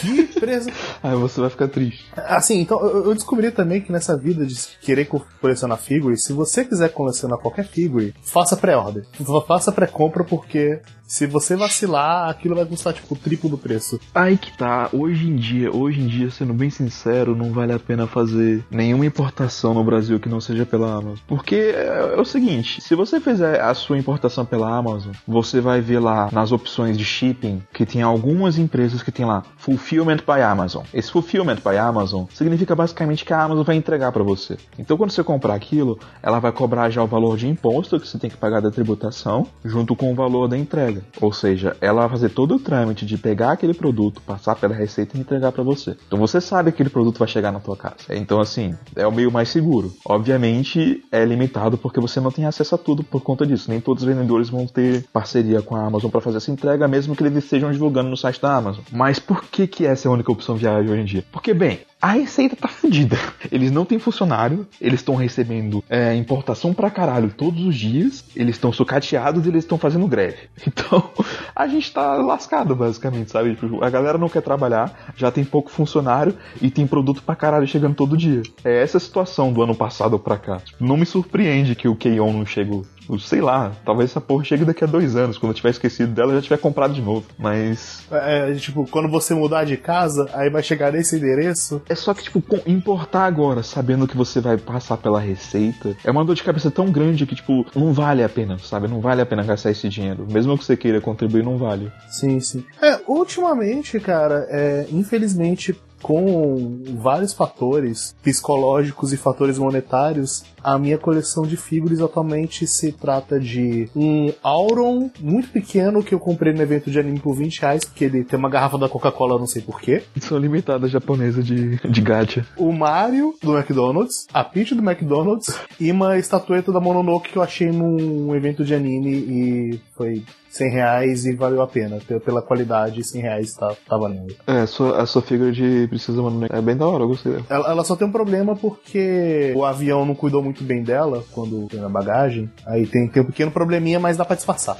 [0.00, 0.70] que presa.
[1.02, 2.04] Aí você vai ficar triste.
[2.16, 5.08] Assim, então eu descobri também que nessa vida de querer
[5.40, 9.06] colecionar figuras, se você quiser colecionar qualquer figure, faça pré-order.
[9.46, 10.80] Faça pré-compra porque
[11.12, 14.00] se você vacilar, aquilo vai custar tipo o triplo do preço.
[14.14, 17.78] Aí que tá, hoje em dia, hoje em dia, sendo bem sincero, não vale a
[17.78, 21.18] pena fazer nenhuma importação no Brasil que não seja pela Amazon.
[21.28, 25.82] Porque é, é o seguinte, se você fizer a sua importação pela Amazon, você vai
[25.82, 30.40] ver lá nas opções de shipping que tem algumas empresas que tem lá Fulfillment by
[30.40, 30.82] Amazon.
[30.94, 34.56] Esse Fulfillment by Amazon significa basicamente que a Amazon vai entregar para você.
[34.78, 38.18] Então quando você comprar aquilo, ela vai cobrar já o valor de imposto que você
[38.18, 41.01] tem que pagar da tributação, junto com o valor da entrega.
[41.20, 45.16] Ou seja, ela vai fazer todo o trâmite de pegar aquele produto, passar pela receita
[45.16, 45.96] e entregar para você.
[46.06, 47.96] Então você sabe que aquele produto vai chegar na tua casa.
[48.10, 49.92] Então assim, é o meio mais seguro.
[50.04, 53.70] Obviamente é limitado porque você não tem acesso a tudo por conta disso.
[53.70, 57.14] Nem todos os vendedores vão ter parceria com a Amazon para fazer essa entrega, mesmo
[57.14, 58.82] que eles estejam divulgando no site da Amazon.
[58.90, 61.24] Mas por que que essa é a única opção viável hoje em dia?
[61.30, 63.16] Porque bem, a receita tá fodida.
[63.50, 68.56] Eles não têm funcionário, eles estão recebendo é, importação pra caralho todos os dias, eles
[68.56, 70.50] estão sucateados e eles estão fazendo greve.
[70.72, 71.10] Então,
[71.54, 73.54] a gente tá lascado, basicamente, sabe?
[73.54, 77.66] Tipo, a galera não quer trabalhar, já tem pouco funcionário e tem produto pra caralho
[77.68, 78.42] chegando todo dia.
[78.64, 80.60] É essa a situação do ano passado pra cá.
[80.80, 82.84] Não me surpreende que o Keion não chegou.
[83.12, 85.36] Tipo, sei lá, talvez essa porra chegue daqui a dois anos.
[85.36, 87.24] Quando eu tiver esquecido dela, eu já tiver comprado de novo.
[87.38, 88.06] Mas.
[88.10, 91.82] É, tipo, quando você mudar de casa, aí vai chegar nesse endereço.
[91.88, 96.24] É só que, tipo, importar agora, sabendo que você vai passar pela receita, é uma
[96.24, 98.88] dor de cabeça tão grande que, tipo, não vale a pena, sabe?
[98.88, 100.26] Não vale a pena gastar esse dinheiro.
[100.30, 101.92] Mesmo que você queira contribuir, não vale.
[102.08, 102.64] Sim, sim.
[102.80, 111.44] É, ultimamente, cara, é, infelizmente, com vários fatores psicológicos e fatores monetários, a minha coleção
[111.44, 116.90] de figuras atualmente se trata de um Auron muito pequeno que eu comprei no evento
[116.90, 120.02] de anime por 20 reais, porque ele tem uma garrafa da Coca-Cola, não sei porquê.
[120.20, 122.46] São limitadas japonesa de, de gacha.
[122.56, 127.42] O Mario do McDonald's, a Peach do McDonald's e uma estatueta da Mononoke que eu
[127.42, 130.22] achei num evento de anime e foi
[130.52, 131.98] 100 reais e valeu a pena.
[132.24, 134.34] Pela qualidade, 100 reais tá, tá valendo.
[134.46, 137.32] É, a sua, a sua figura de Princesa Mononoke é bem da hora, eu gostei
[137.32, 137.44] dela.
[137.48, 141.66] Ela, ela, só tem um problema porque o avião não cuidou muito bem dela quando
[141.68, 142.50] tem na bagagem.
[142.66, 144.76] Aí tem, tem um pequeno probleminha, mas dá pra disfarçar.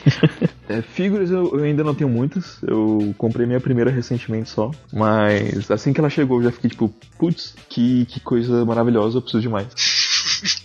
[0.66, 2.58] é, figuras eu, eu, ainda não tenho muitas.
[2.62, 4.70] Eu comprei minha primeira recentemente só.
[4.90, 6.88] Mas assim que ela chegou, eu já fiquei tipo,
[7.18, 10.05] putz, que, que coisa maravilhosa, eu preciso de mais.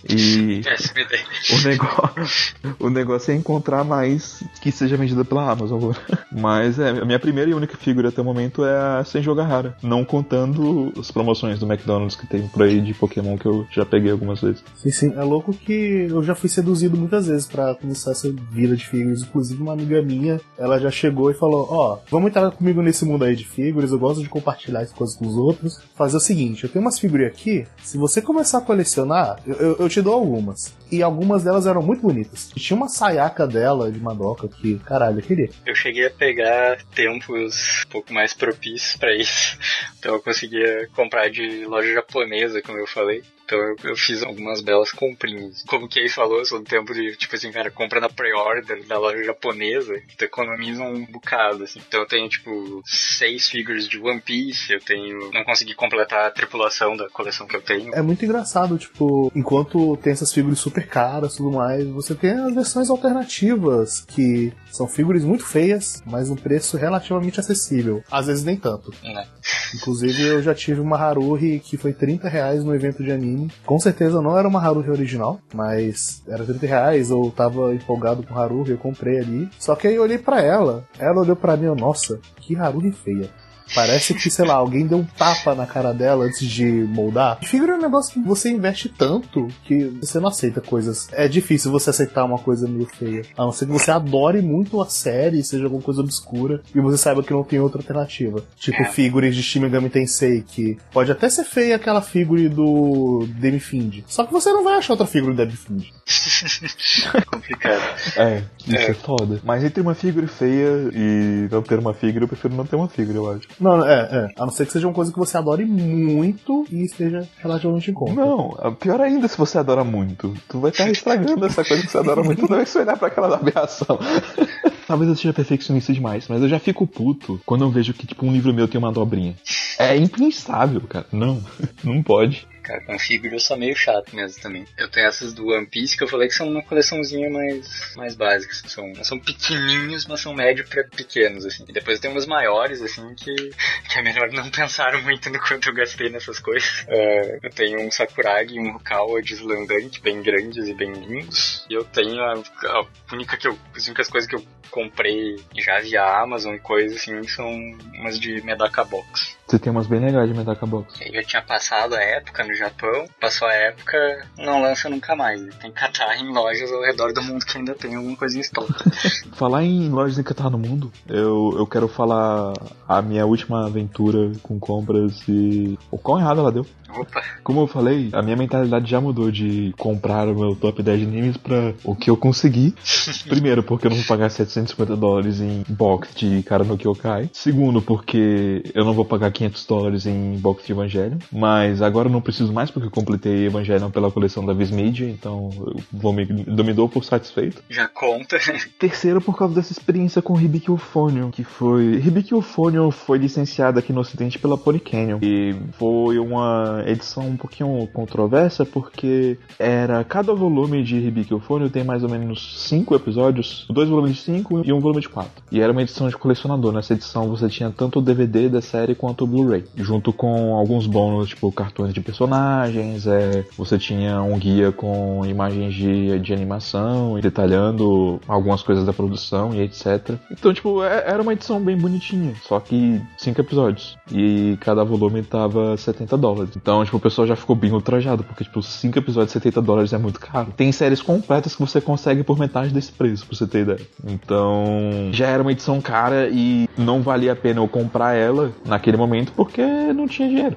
[0.08, 0.62] E
[1.52, 5.92] o negócio, o negócio é encontrar mais que seja vendida pela Amazon.
[6.30, 9.44] Mas é, a minha primeira e única figura até o momento é a Sem Jogar
[9.44, 9.76] Rara.
[9.82, 13.84] Não contando as promoções do McDonald's que tem por aí de Pokémon que eu já
[13.84, 14.62] peguei algumas vezes.
[14.76, 15.12] Sim, sim.
[15.16, 19.22] É louco que eu já fui seduzido muitas vezes para começar essa vida de figuras.
[19.22, 23.04] Inclusive, uma amiga minha, ela já chegou e falou: Ó, oh, vamos entrar comigo nesse
[23.04, 23.90] mundo aí de figuras.
[23.90, 25.80] Eu gosto de compartilhar as coisas com os outros.
[25.96, 27.66] Fazer o seguinte: eu tenho umas figuras aqui.
[27.82, 30.74] Se você começar a colecionar, eu, eu, eu te dou algumas.
[30.90, 32.50] E algumas delas eram muito bonitas.
[32.56, 35.50] Tinha uma saiaca dela de Madoka que, caralho, eu queria.
[35.66, 39.58] Eu cheguei a pegar tempos um pouco mais propícios para isso.
[40.02, 43.22] Então eu conseguia comprar de loja japonesa, como eu falei.
[43.52, 45.62] Então eu, eu, fiz algumas belas comprinhas.
[45.68, 48.86] Como que aí falou, eu sou do tempo de, tipo assim, cara, compra na pre-order
[48.86, 51.78] da loja japonesa, tu economiza um bocado, assim.
[51.86, 55.30] Então eu tenho, tipo, seis figures de One Piece, eu tenho.
[55.32, 57.94] Não consegui completar a tripulação da coleção que eu tenho.
[57.94, 62.30] É muito engraçado, tipo, enquanto tem essas figuras super caras e tudo mais, você tem
[62.30, 68.02] as versões alternativas, que são figuras muito feias, mas um preço relativamente acessível.
[68.10, 68.94] Às vezes nem tanto.
[69.02, 69.26] Né?
[69.74, 73.78] Inclusive eu já tive uma Haruhi que foi 30 reais no evento de anime com
[73.78, 78.70] certeza não era uma Haruhi original, mas era 30 reais, eu tava empolgado com Haruhi,
[78.70, 79.48] eu comprei ali.
[79.58, 83.30] Só que aí eu olhei para ela, ela olhou para mim, nossa, que Haruhi feia.
[83.74, 87.38] Parece que, sei lá, alguém deu um tapa na cara dela antes de moldar.
[87.42, 91.08] Figura é um negócio que você investe tanto que você não aceita coisas.
[91.12, 93.22] É difícil você aceitar uma coisa meio feia.
[93.36, 96.98] A não ser que você adore muito a série, seja alguma coisa obscura, e você
[96.98, 98.42] saiba que não tem outra alternativa.
[98.56, 98.84] Tipo, é.
[98.86, 104.02] figuras de Shin Megami Tensei, que pode até ser feia aquela figura do Demi Find.
[104.06, 105.84] Só que você não vai achar outra figura do Demi Find.
[107.26, 107.82] Complicado.
[108.16, 108.90] É, isso é.
[108.90, 109.40] é foda.
[109.44, 112.88] Mas entre uma figura feia e não ter uma figura, eu prefiro não ter uma
[112.88, 113.48] figura, eu acho.
[113.62, 114.28] Não, é, é.
[114.36, 117.94] A não ser que seja uma coisa que você adore muito e esteja relativamente em
[117.94, 118.14] conta.
[118.14, 120.34] Não, pior ainda se você adora muito.
[120.48, 122.98] Tu vai estar estragando essa coisa que você adora muito toda vez que você olhar
[122.98, 123.98] pra aquela aberração.
[124.86, 128.26] Talvez eu seja perfeccionista demais, mas eu já fico puto quando eu vejo que, tipo,
[128.26, 129.36] um livro meu tem uma dobrinha.
[129.78, 131.06] É impensável, cara.
[131.12, 131.40] Não,
[131.84, 132.46] não pode.
[132.62, 134.64] Cara, com figura eu sou meio chato mesmo também.
[134.76, 138.14] Eu tenho essas do One Piece que eu falei que são uma coleçãozinha mais, mais
[138.14, 138.54] básica.
[138.68, 141.64] São, são pequenininhos, mas são médio pra pequenos, assim.
[141.68, 143.34] E depois tem umas maiores, assim, que,
[143.90, 146.82] que é melhor não pensar muito no quanto eu gastei nessas coisas.
[146.82, 151.66] Uh, eu tenho um Sakuragi e um Rukawa deslandante, bem grandes e bem lindos.
[151.68, 155.78] E eu tenho a, a única que eu, as únicas coisas que eu comprei já
[155.80, 157.48] via Amazon e coisas assim são
[157.94, 159.36] umas de Medaka Box.
[159.52, 160.98] Você tem umas bem legais de Medaka Box.
[161.04, 165.42] Eu já tinha passado a época no Japão, passou a época, não lança nunca mais.
[165.56, 168.40] Tem que catar em lojas ao redor do mundo que ainda tem alguma coisa em
[168.40, 168.72] estoque.
[169.36, 172.54] falar em lojas em catar no mundo, eu, eu quero falar
[172.88, 176.66] a minha última aventura com compras e o quão errado ela deu.
[176.94, 177.22] Opa.
[177.42, 181.06] Como eu falei, a minha mentalidade já mudou de comprar o meu top 10 de
[181.06, 182.74] animes pra o que eu consegui.
[183.28, 187.30] Primeiro, porque eu não vou pagar 750 dólares em box de cara no Kyokai.
[187.32, 192.12] Segundo, porque eu não vou pagar 500 dólares em box de Evangelion, mas agora eu
[192.12, 196.12] não preciso mais porque eu completei Evangelion pela coleção da Viz Media, então eu vou
[196.12, 196.24] me,
[196.72, 197.62] dou por satisfeito.
[197.68, 198.38] Já conta.
[198.78, 201.94] Terceiro, por causa dessa experiência com Hibiki Euphonium, que foi...
[201.94, 207.36] Hibiki Euphonium foi licenciada aqui no ocidente pela Pony Canyon, e foi uma edição um
[207.36, 210.04] pouquinho controversa, porque era...
[210.04, 214.62] Cada volume de Hibiki Euphonium tem mais ou menos cinco episódios, dois volumes de cinco
[214.64, 215.42] e um volume de quatro.
[215.50, 218.94] E era uma edição de colecionador, nessa edição você tinha tanto o DVD da série
[218.94, 224.38] quanto o Blu-ray, junto com alguns bônus, tipo cartões de personagens, é, você tinha um
[224.38, 230.16] guia com imagens de, de animação, detalhando algumas coisas da produção e etc.
[230.30, 233.96] Então, tipo, é, era uma edição bem bonitinha, só que cinco episódios.
[234.10, 236.52] E cada volume tava 70 dólares.
[236.56, 239.98] Então, tipo, o pessoal já ficou bem ultrajado, porque, tipo, cinco episódios 70 dólares é
[239.98, 240.52] muito caro.
[240.56, 243.80] Tem séries completas que você consegue por metade desse preço, pra você ter ideia.
[244.04, 248.96] Então, já era uma edição cara e não valia a pena eu comprar ela naquele
[248.96, 250.56] momento porque não tinha dinheiro.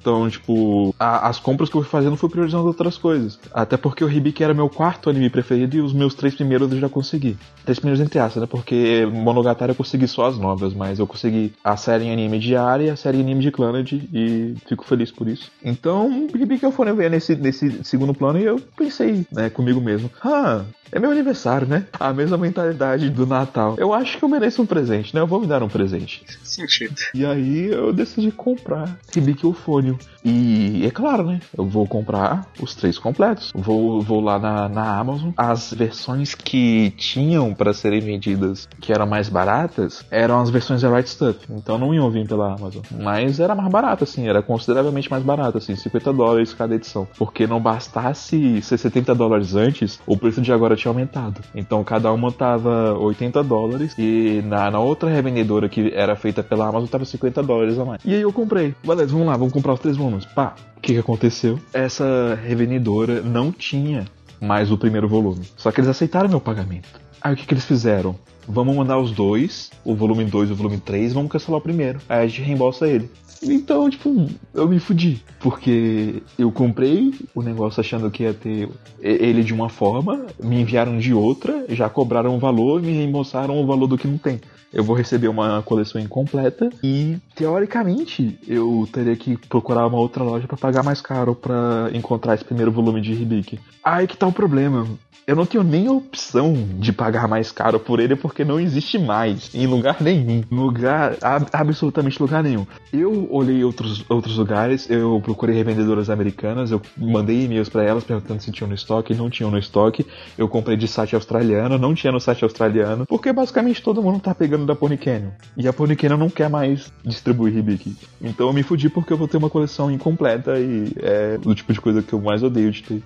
[0.00, 3.38] Então, tipo, a, as compras que eu fui fazendo fui priorizando outras coisas.
[3.52, 6.78] Até porque o Hibiki era meu quarto anime preferido e os meus três primeiros eu
[6.78, 7.36] já consegui.
[7.64, 8.48] Três primeiros entre aspas, né?
[8.50, 12.86] Porque Monogatari eu consegui só as novas, mas eu consegui a série em anime diária
[12.86, 15.50] e a série em anime de Clannad e fico feliz por isso.
[15.62, 20.10] Então, Hibiki eu fui ver nesse, nesse segundo plano e eu pensei, né, comigo mesmo,
[20.24, 21.86] ah, é meu aniversário, né?
[21.98, 23.76] A mesma mentalidade do Natal.
[23.78, 25.20] Eu acho que eu mereço um presente, né?
[25.20, 26.24] Eu vou me dar um presente.
[26.42, 26.94] Sentido.
[27.14, 29.46] E aí eu decidi comprar Hibiki
[29.90, 29.98] Eufônio.
[30.24, 31.40] E é claro, né?
[31.56, 33.50] Eu vou comprar os três completos.
[33.54, 35.30] Vou, vou lá na, na Amazon.
[35.36, 40.94] As versões que tinham para serem vendidas, que eram mais baratas, eram as versões da
[40.94, 41.40] Right Stuff.
[41.50, 42.82] Então não iam vir pela Amazon.
[42.90, 44.28] Mas era mais barato, assim.
[44.28, 45.74] Era consideravelmente mais barato, assim.
[45.74, 47.08] 50 dólares cada edição.
[47.18, 51.40] Porque não bastasse ser 70 dólares antes, o preço de agora tinha aumentado.
[51.54, 53.94] Então cada uma tava 80 dólares.
[53.98, 58.04] E na, na outra revendedora que era feita pela Amazon tava 50 dólares a mais.
[58.04, 58.74] E aí eu comprei.
[58.84, 60.24] Beleza, vamos lá, vamos comprar três volumes.
[60.24, 61.58] Pá, o que, que aconteceu?
[61.72, 64.06] Essa revendedora não tinha
[64.40, 65.44] mais o primeiro volume.
[65.56, 67.00] Só que eles aceitaram meu pagamento.
[67.20, 68.16] Aí o que, que eles fizeram?
[68.48, 72.00] Vamos mandar os dois, o volume 2 e o volume 3, vamos cancelar o primeiro.
[72.08, 73.10] Aí a gente reembolsa ele.
[73.42, 75.22] Então, tipo, eu me fudi.
[75.40, 78.68] Porque eu comprei o negócio achando que ia ter
[79.00, 83.60] ele de uma forma, me enviaram de outra, já cobraram o valor e me reembolsaram
[83.60, 84.40] o valor do que não tem
[84.72, 90.46] eu vou receber uma coleção incompleta e teoricamente eu teria que procurar uma outra loja
[90.46, 93.58] para pagar mais caro para encontrar esse primeiro volume de Hibiki.
[93.82, 94.86] Aí que tá o problema.
[95.26, 98.98] Eu não tenho nem a opção de pagar mais caro por ele porque não existe
[98.98, 100.42] mais em lugar nenhum.
[100.50, 101.16] Lugar,
[101.52, 102.66] absolutamente lugar nenhum.
[102.92, 108.42] Eu olhei outros, outros lugares, eu procurei revendedoras americanas, eu mandei e-mails para elas perguntando
[108.42, 110.06] se tinham no estoque, não tinham no estoque.
[110.36, 114.34] Eu comprei de site australiano, não tinha no site australiano, porque basicamente todo mundo tá
[114.34, 115.30] pegando da Pony Canyon.
[115.56, 117.96] E a Pony Canyon não quer mais distribuir Hibiki.
[118.20, 121.72] Então eu me fudi porque eu vou ter uma coleção incompleta e é o tipo
[121.72, 123.02] de coisa que eu mais odeio de ter.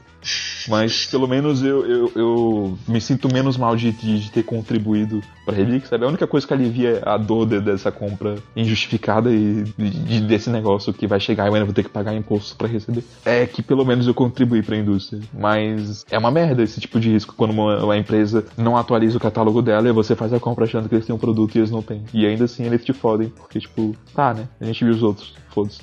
[0.68, 5.20] Mas pelo menos eu, eu, eu me sinto menos mal de, de, de ter contribuído
[5.44, 6.04] pra Hibiki, sabe?
[6.04, 10.92] A única coisa que alivia a dor de, dessa compra injustificada e de, desse negócio
[10.92, 13.62] que vai chegar e eu ainda vou ter que pagar imposto para receber é que
[13.62, 15.20] pelo menos eu contribuí pra indústria.
[15.32, 19.20] Mas é uma merda esse tipo de risco quando uma, uma empresa não atualiza o
[19.20, 21.70] catálogo dela e você faz a compra achando que eles têm um produto e eles
[21.70, 22.04] não têm.
[22.12, 24.48] E ainda assim eles te fodem, porque tipo, tá, né?
[24.60, 25.82] A gente viu os outros, foda-se.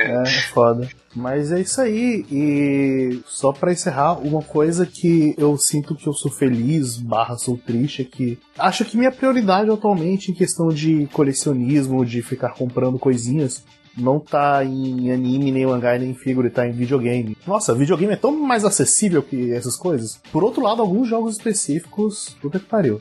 [0.00, 0.88] É foda.
[1.16, 2.26] Mas é isso aí.
[2.30, 7.56] E só para encerrar, uma coisa que eu sinto que eu sou feliz, barra sou
[7.56, 12.98] triste, é que acho que minha prioridade atualmente em questão de colecionismo, de ficar comprando
[12.98, 13.64] coisinhas,
[13.96, 17.36] não tá em anime, nem mangá, nem figura, tá em videogame.
[17.46, 20.20] Nossa, videogame é tão mais acessível que essas coisas.
[20.32, 23.00] Por outro lado, alguns jogos específicos, puta que pariu.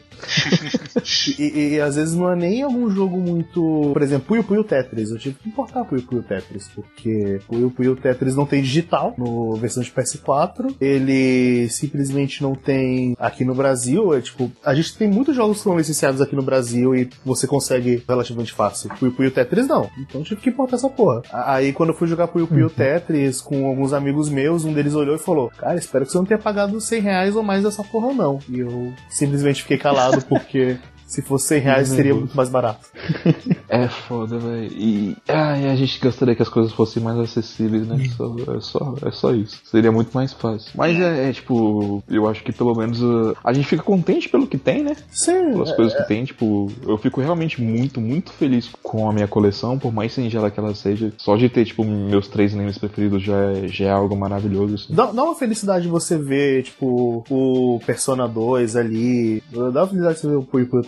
[1.37, 3.91] e, e, e, às vezes não é nem algum jogo muito.
[3.93, 5.11] Por exemplo, Puyo Puyo Tetris.
[5.11, 9.55] Eu tive que importar Puyo Puyo Tetris, porque Puyo Puyo Tetris não tem digital no
[9.55, 10.75] versão de PS4.
[10.79, 14.13] Ele simplesmente não tem aqui no Brasil.
[14.13, 17.47] É tipo, a gente tem muitos jogos que são licenciados aqui no Brasil e você
[17.47, 18.89] consegue relativamente fácil.
[18.99, 19.89] Puyo Puyo Tetris não.
[19.97, 21.21] Então eu tive que importar essa essa porra.
[21.31, 22.69] Aí quando eu fui jogar Puyo Puyo uhum.
[22.69, 26.25] Tetris com alguns amigos meus, um deles olhou e falou: Cara, espero que você não
[26.25, 28.39] tenha pagado 100 reais ou mais dessa porra, não.
[28.49, 30.77] E eu simplesmente fiquei calado porque
[31.16, 32.88] se fosse 100 reais, seria muito mais barato.
[33.70, 34.72] É foda, velho.
[34.74, 37.97] E ai, a gente gostaria que as coisas fossem mais acessíveis, né?
[38.16, 39.61] Só, é, só, é só isso.
[39.63, 40.72] Seria muito mais fácil.
[40.76, 44.45] Mas é, é tipo, eu acho que pelo menos uh, a gente fica contente pelo
[44.45, 44.95] que tem, né?
[45.09, 45.51] Sim.
[45.51, 46.26] Pelas é, coisas que tem.
[46.26, 50.59] Tipo, eu fico realmente muito, muito feliz com a minha coleção, por mais singela que
[50.59, 51.13] ela seja.
[51.18, 54.76] Só de ter, tipo, meus três animes preferidos já é, já é algo maravilhoso.
[54.76, 54.93] Assim.
[54.93, 59.41] Dá, dá uma felicidade você ver, tipo, o Persona 2 ali.
[59.51, 60.84] Dá uma felicidade você ver o Puyo Puyo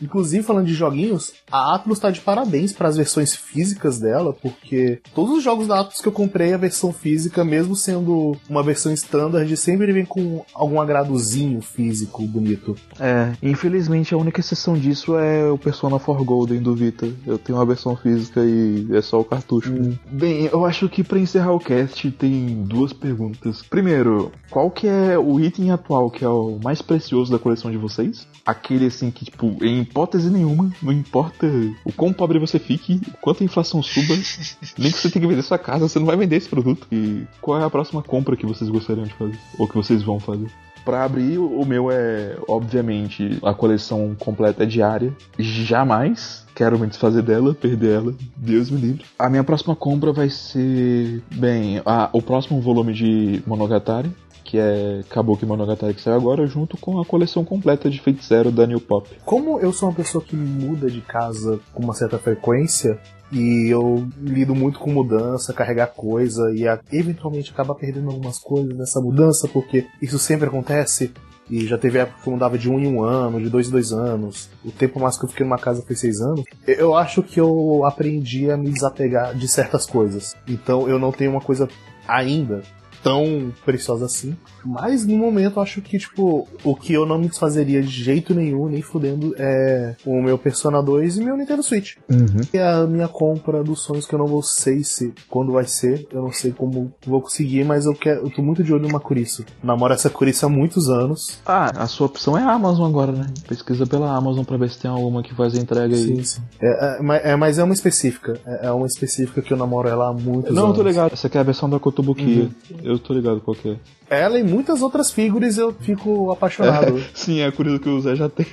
[0.00, 5.00] Inclusive, falando de joguinhos, a Atlus tá de parabéns para as versões físicas dela, porque
[5.14, 8.92] todos os jogos da Atlus que eu comprei, a versão física, mesmo sendo uma versão
[8.92, 12.76] standard, sempre vem com algum agradozinho físico bonito.
[12.98, 17.08] É, infelizmente a única exceção disso é o Persona 4 Golden do Vita.
[17.26, 19.72] Eu tenho uma versão física e é só o cartucho.
[19.72, 19.96] Hum.
[20.10, 23.62] Bem, eu acho que para encerrar o cast tem duas perguntas.
[23.62, 27.76] Primeiro, qual que é o item atual que é o mais precioso da coleção de
[27.76, 28.26] vocês?
[28.44, 31.46] Aquele assim que, tipo, em hipótese nenhuma, não importa
[31.84, 34.14] o quão pobre você fique, quanto a inflação suba,
[34.78, 36.86] nem que você tenha que vender sua casa, você não vai vender esse produto.
[36.92, 39.38] E qual é a próxima compra que vocês gostariam de fazer?
[39.58, 40.50] Ou que vocês vão fazer?
[40.84, 45.14] Para abrir, o meu é, obviamente, a coleção completa diária.
[45.38, 48.14] Jamais quero me desfazer dela, perder ela.
[48.36, 49.04] Deus me livre.
[49.18, 54.10] A minha próxima compra vai ser, bem, a, o próximo volume de Monogatari,
[54.50, 58.66] que é Kabuki Monogatari que saiu agora, junto com a coleção completa de Feiticeiro da
[58.66, 59.08] New Pop.
[59.24, 62.98] Como eu sou uma pessoa que muda de casa com uma certa frequência,
[63.30, 68.76] e eu lido muito com mudança, carregar coisa e a, eventualmente acaba perdendo algumas coisas
[68.76, 71.12] nessa mudança, porque isso sempre acontece.
[71.48, 73.70] E já teve época que eu mudava de um em um ano, de dois em
[73.70, 74.50] dois anos.
[74.64, 76.42] O tempo mais que eu fiquei numa casa foi seis anos.
[76.66, 80.34] Eu acho que eu aprendi a me desapegar de certas coisas.
[80.48, 81.68] Então eu não tenho uma coisa
[82.08, 82.62] ainda
[83.02, 84.36] tão preciosa assim.
[84.64, 88.34] Mas no momento eu acho que, tipo, o que eu não me desfazeria de jeito
[88.34, 91.96] nenhum, nem fudendo, é o meu Persona 2 e meu Nintendo Switch.
[92.10, 92.40] Uhum.
[92.52, 96.06] É a minha compra dos sonhos que eu não vou sei se quando vai ser.
[96.12, 98.26] Eu não sei como vou conseguir, mas eu quero.
[98.26, 99.44] Eu tô muito de olho numa Curiço.
[99.62, 101.38] Namoro essa Curiço há muitos anos.
[101.46, 103.26] Ah, a sua opção é a Amazon agora, né?
[103.48, 106.02] Pesquisa pela Amazon pra ver se tem alguma que faz a entrega aí.
[106.02, 106.42] Sim, sim.
[106.60, 108.38] É, é, é, mas é uma específica.
[108.46, 110.68] É, é, uma específica que eu namoro ela há muitos não, anos.
[110.70, 111.12] Não, tô ligado.
[111.12, 112.50] Essa aqui é a versão da Kotobukiya.
[112.70, 112.89] Uhum.
[112.90, 113.76] Eu tô ligado qual que é.
[114.10, 116.98] Ela e muitas outras figuras eu fico apaixonado.
[116.98, 118.44] É, sim, é curioso que o Zé já tem.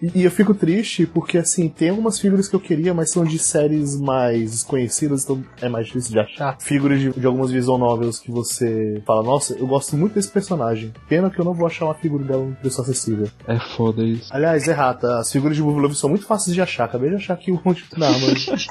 [0.00, 3.22] E, e, eu fico triste porque, assim, tem algumas figuras que eu queria, mas são
[3.22, 6.56] de séries mais desconhecidas, então é mais difícil de achar.
[6.58, 10.94] Figuras de, de algumas visual novels que você fala, nossa, eu gosto muito desse personagem.
[11.06, 13.28] Pena que eu não vou achar uma figura dela no preço acessível.
[13.46, 14.34] É foda isso.
[14.34, 15.18] Aliás, é rata.
[15.18, 16.84] As figuras de Love são muito fáceis de achar.
[16.84, 18.46] Acabei de achar aqui um monte de mas...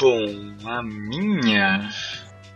[0.00, 1.90] Bom, a minha.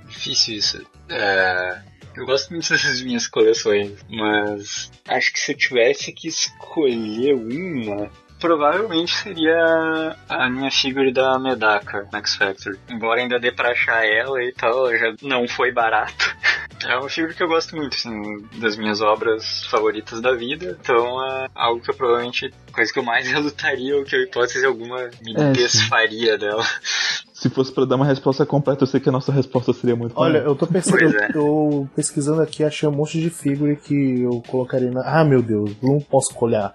[0.08, 0.95] Difícil isso.
[1.08, 7.34] É eu gosto muito dessas minhas coleções, mas acho que se eu tivesse que escolher
[7.34, 8.10] uma,
[8.46, 12.78] provavelmente seria a minha figura da Medaka Max Factor.
[12.88, 16.34] Embora ainda dê pra achar ela e tal, já não foi barato.
[16.84, 20.76] É uma figura que eu gosto muito, assim, das minhas obras favoritas da vida.
[20.78, 24.64] Então é algo que eu provavelmente, coisa que eu mais relutaria ou que eu, hipótese
[24.64, 26.38] alguma, me é, desfaria sim.
[26.38, 26.62] dela.
[27.32, 30.12] Se fosse para dar uma resposta completa, eu sei que a nossa resposta seria muito
[30.16, 31.32] Olha, eu tô pesquisando, é.
[31.32, 35.00] tô pesquisando aqui, achei um monte de figura que eu colocaria na.
[35.00, 36.74] Ah, meu Deus, não posso colhar.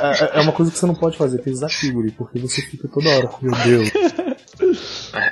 [0.00, 3.08] É, é, uma coisa que você não pode fazer, pesquisar figure, porque você fica toda
[3.10, 3.90] hora, meu Deus.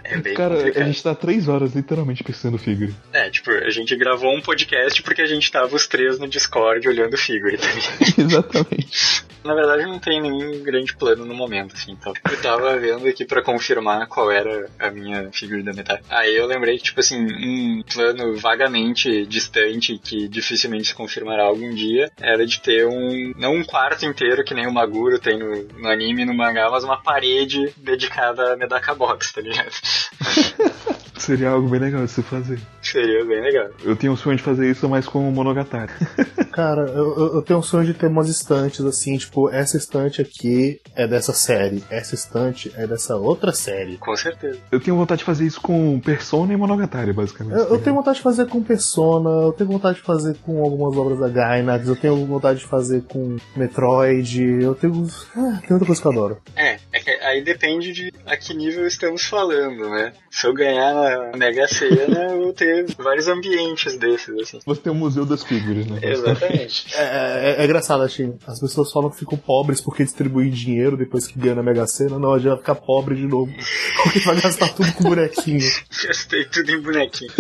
[0.05, 0.83] É bem Cara, complicado.
[0.83, 2.95] a gente tá três horas literalmente pensando figure.
[3.13, 6.87] É, tipo, a gente gravou um podcast porque a gente tava os três no Discord
[6.87, 8.15] olhando figure também.
[8.27, 9.25] Exatamente.
[9.45, 11.93] Na verdade, não tem nenhum grande plano no momento, assim.
[11.93, 16.03] Então, eu tava vendo aqui para confirmar qual era a minha figura da metade.
[16.09, 21.75] Aí eu lembrei que, tipo assim, um plano vagamente distante que dificilmente se confirmará algum
[21.75, 25.63] dia era de ter um, não um quarto inteiro que nem o Maguro tem no,
[25.63, 29.71] no anime no mangá, mas uma parede dedicada a Medaka Box, tá ligado?
[31.25, 32.61] Seria algo bem legal de se fazer.
[32.83, 33.71] Seria bem legal.
[33.83, 35.91] Eu tenho um sonho de fazer isso, mas com o Monogatari.
[36.53, 40.81] Cara, eu, eu tenho um sonho de ter umas estantes assim, tipo, essa estante aqui
[40.95, 43.97] é dessa série, essa estante é dessa outra série.
[43.97, 44.59] Com certeza.
[44.71, 47.59] Eu tenho vontade de fazer isso com Persona e Monogatari, basicamente.
[47.59, 50.95] Eu, eu tenho vontade de fazer com Persona, eu tenho vontade de fazer com algumas
[50.97, 55.07] obras da Gainax, eu tenho vontade de fazer com Metroid, eu tenho.
[55.35, 56.39] Ah, tem muita coisa que eu adoro.
[56.55, 60.13] É, é que aí depende de a que nível estamos falando, né?
[60.31, 64.59] Se eu ganhar na Mega Sena, eu vou ter vários ambientes desses, assim.
[64.65, 65.99] Você tem o Museu das Figuras, né?
[66.03, 66.95] Exatamente.
[66.95, 71.27] É, é, é engraçado, assim, as pessoas falam que ficam pobres porque distribuem dinheiro depois
[71.27, 72.19] que ganha na Mega Sena.
[72.19, 73.53] Não, a gente vai ficar pobre de novo.
[74.03, 75.61] Porque vai gastar tudo com bonequinho.
[76.07, 77.33] Gastei tudo em bonequinho.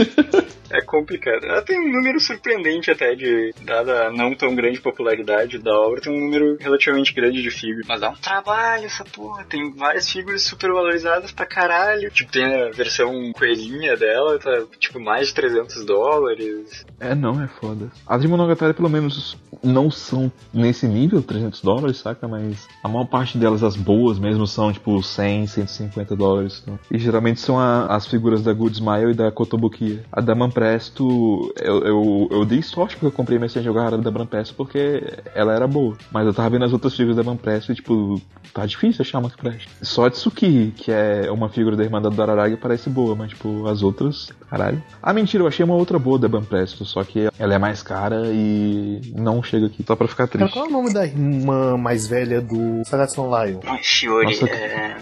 [0.70, 1.44] É complicado.
[1.44, 6.00] Ela tem um número surpreendente até de, dada a não tão grande popularidade da obra,
[6.00, 7.86] tem um número relativamente grande de figuras.
[7.86, 9.44] Mas dá um trabalho essa porra.
[9.44, 12.10] Tem várias figuras super valorizadas pra caralho.
[12.10, 16.84] Tipo, tem a versão coelhinha dela, tá tipo mais de 300 dólares.
[16.98, 17.90] É, não, é foda.
[18.06, 22.26] A Monogatari, pelo menos, não são nesse nível, 300 dólares, saca?
[22.28, 26.60] Mas a maior parte delas, as boas mesmo, são tipo 100, 150 dólares.
[26.62, 26.78] Então.
[26.90, 30.00] E geralmente são a, as figuras da Good Smile e da Kotobuki.
[30.12, 34.10] A da Manpresto, eu, eu, eu dei sorte porque eu comprei minha Messenger Garra da
[34.10, 35.02] Manpresto porque
[35.34, 35.96] ela era boa.
[36.10, 38.20] Mas eu tava vendo as outras figuras da Manpresto e, tipo,
[38.52, 39.68] tá difícil achar uma que preste.
[39.82, 43.66] Só a Tsuki, que é uma figura da Irmandade do Araragi, parece boa, mas, tipo,
[43.66, 44.82] as outras, caralho.
[45.02, 48.28] Ah, mentira, eu achei uma outra boa da Banpresto, só que ela é mais cara
[48.32, 50.52] e não chega aqui só pra ficar triste.
[50.52, 53.60] Qual é o nome da irmã mais velha do Sagatsu no Lion?
[53.82, 54.96] Shiori, Nossa, é...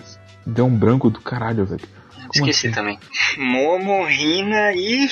[0.46, 1.88] Deu um branco do caralho, velho.
[2.34, 2.74] Esqueci assim?
[2.74, 2.98] também.
[3.36, 5.08] Momo, Rina e...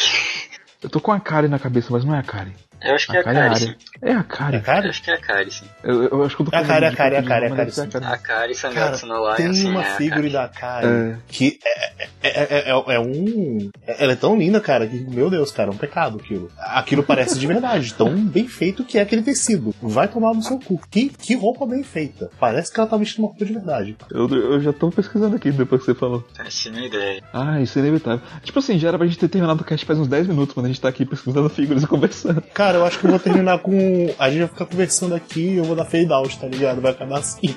[0.82, 2.52] Eu tô com a Kari na cabeça, mas não é a Kari.
[2.82, 3.74] Eu acho que é a Kari, sim.
[4.02, 4.56] É a Kari.
[4.56, 4.84] É a Kari?
[4.86, 5.66] Eu acho que é a Kari, sim.
[5.82, 7.72] Eu, eu acho que eu tô é a Kari, a Kari, a Kari, a Kari,
[7.72, 7.88] sim.
[8.02, 11.16] A Kari Sangatsu no Lion, Tem uma é figure da Kari é.
[11.28, 11.90] que é,
[12.22, 13.70] é, é, é, um...
[13.86, 16.50] Ela é tão linda, cara, que, meu Deus, cara, é um pecado aquilo.
[16.58, 19.74] Aquilo parece de verdade, tão bem feito que é aquele tecido.
[19.80, 20.80] Vai tomar no seu cu.
[20.90, 22.30] Que, que roupa bem feita.
[22.38, 23.96] Parece que ela tá vestindo uma roupa de verdade.
[24.10, 26.24] Eu, eu já tô pesquisando aqui depois que você falou.
[26.36, 27.22] Péssima ideia.
[27.32, 28.20] Ah, isso é inevitável.
[28.42, 30.66] Tipo assim, já era pra gente ter terminado o cast faz uns 10 minutos quando
[30.66, 32.42] a gente tá aqui pesquisando figuras e conversando.
[32.54, 34.14] Cara, eu acho que eu vou terminar com.
[34.18, 36.80] A gente vai ficar conversando aqui e eu vou dar fade out, tá ligado?
[36.80, 37.56] Vai acabar assim.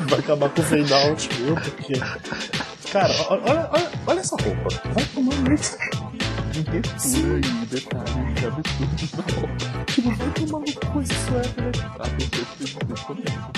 [0.00, 1.54] vai acabar com fade out, viu?
[1.54, 1.94] Porque.
[2.92, 4.68] Cara, olha, olha, olha essa roupa.
[4.94, 5.76] Vai tomar muito.
[6.58, 6.62] E
[7.66, 9.84] detalhes absurdos na roupa.
[9.86, 11.72] Tipo, vai tomar cu esse suéter, né?
[11.98, 13.57] Ah, tem certeza que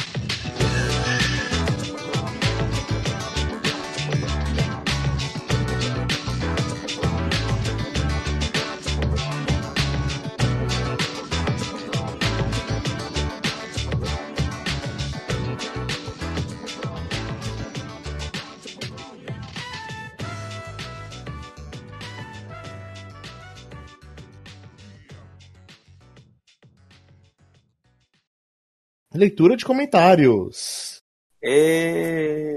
[29.12, 30.98] Leitura de comentários.
[31.42, 32.56] E...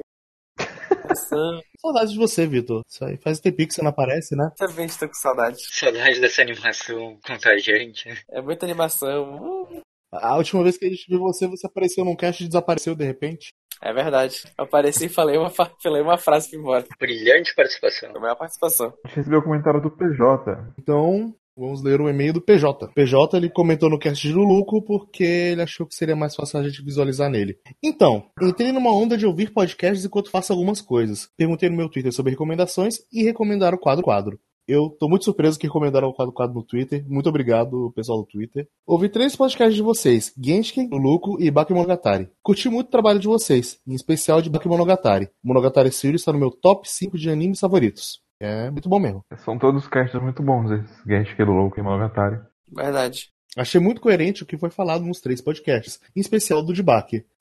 [1.82, 2.84] Saudades de você, Vitor.
[2.88, 4.52] Isso aí faz tempo que você não aparece, né?
[4.56, 5.58] Também estou com saudade.
[5.60, 8.10] Saudade dessa animação contagiante.
[8.30, 9.68] É muita animação.
[10.12, 13.04] A última vez que a gente viu você, você apareceu num cast e desapareceu de
[13.04, 13.52] repente.
[13.82, 14.44] É verdade.
[14.58, 16.86] Eu apareci e falei uma, falei uma frase e fui embora.
[17.00, 18.12] Brilhante participação.
[18.12, 18.94] Foi a maior participação.
[19.04, 20.74] A gente recebeu o comentário do PJ.
[20.80, 22.88] Então, Vamos ler o e-mail do PJ.
[22.96, 26.64] PJ ele comentou no cast de Luluco porque ele achou que seria mais fácil a
[26.68, 27.58] gente visualizar nele.
[27.82, 31.30] Então, entrei numa onda de ouvir podcasts enquanto faço algumas coisas.
[31.38, 34.40] Perguntei no meu Twitter sobre recomendações e recomendaram o quadro quadro.
[34.66, 37.06] Eu tô muito surpreso que recomendaram o quadro quadro no Twitter.
[37.08, 38.68] Muito obrigado, pessoal do Twitter.
[38.88, 42.30] Ouvi três podcasts de vocês: Genshin, Luluco e Bakemonogatari.
[42.42, 45.30] Curti muito o trabalho de vocês, em especial de Bakemonogatari.
[45.44, 48.23] Monogatari Series está no meu top 5 de animes favoritos.
[48.40, 49.24] É muito bom mesmo.
[49.38, 52.40] São todos casts muito bons, esses Genshin, Louco e Monogatari.
[52.72, 53.30] Verdade.
[53.56, 56.84] Achei muito coerente o que foi falado nos três podcasts, em especial do de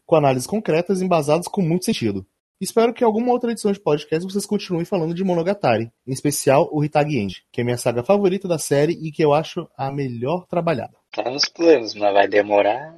[0.05, 2.27] com análises concretas e embasadas com muito sentido.
[2.61, 6.69] Espero que em alguma outra edição de podcast vocês continuem falando de Monogatari, em especial
[6.71, 9.91] o Hitagi End, que é minha saga favorita da série e que eu acho a
[9.91, 10.93] melhor trabalhada.
[11.13, 12.97] Tá nos planos, mas vai demorar.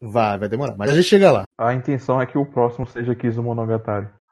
[0.00, 1.44] Vai, vai demorar, mas a gente chega lá.
[1.58, 3.42] A intenção é que o próximo seja Kizu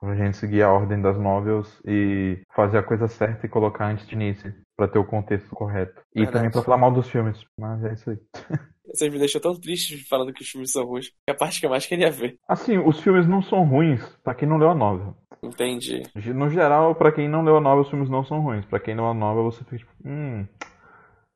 [0.01, 4.07] Pra gente seguir a ordem das novels e fazer a coisa certa e colocar antes
[4.07, 6.01] de início, para ter o contexto correto.
[6.15, 6.37] E Verdade.
[6.39, 8.19] também pra falar mal dos filmes, mas é isso aí.
[8.93, 11.13] Você me deixou tão triste falando que os filmes são ruins.
[11.27, 12.37] É a parte que eu mais queria ver.
[12.49, 15.15] Assim, os filmes não são ruins para quem não leu a novel.
[15.43, 16.03] Entendi.
[16.35, 18.65] No geral, para quem não leu a novel, os filmes não são ruins.
[18.67, 20.47] Para quem leu a novel, você fica tipo, hum,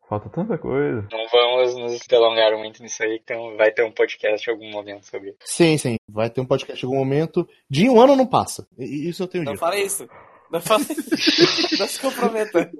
[0.09, 1.07] Falta tanta coisa.
[1.11, 5.07] Não vamos nos delongar muito nisso aí, então vai ter um podcast em algum momento
[5.07, 5.39] sobre isso.
[5.45, 5.97] Sim, sim.
[6.09, 7.49] Vai ter um podcast em algum momento.
[7.71, 8.67] De um ano não passa.
[8.79, 9.61] Isso eu tenho Não dito.
[9.61, 10.07] fala isso.
[10.53, 11.75] Não fala isso.
[11.81, 12.71] não se comprometa.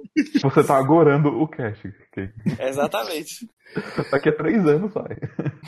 [0.43, 1.91] Você tá agorando o cast.
[2.59, 3.47] Exatamente.
[4.11, 5.17] Daqui a três anos sai.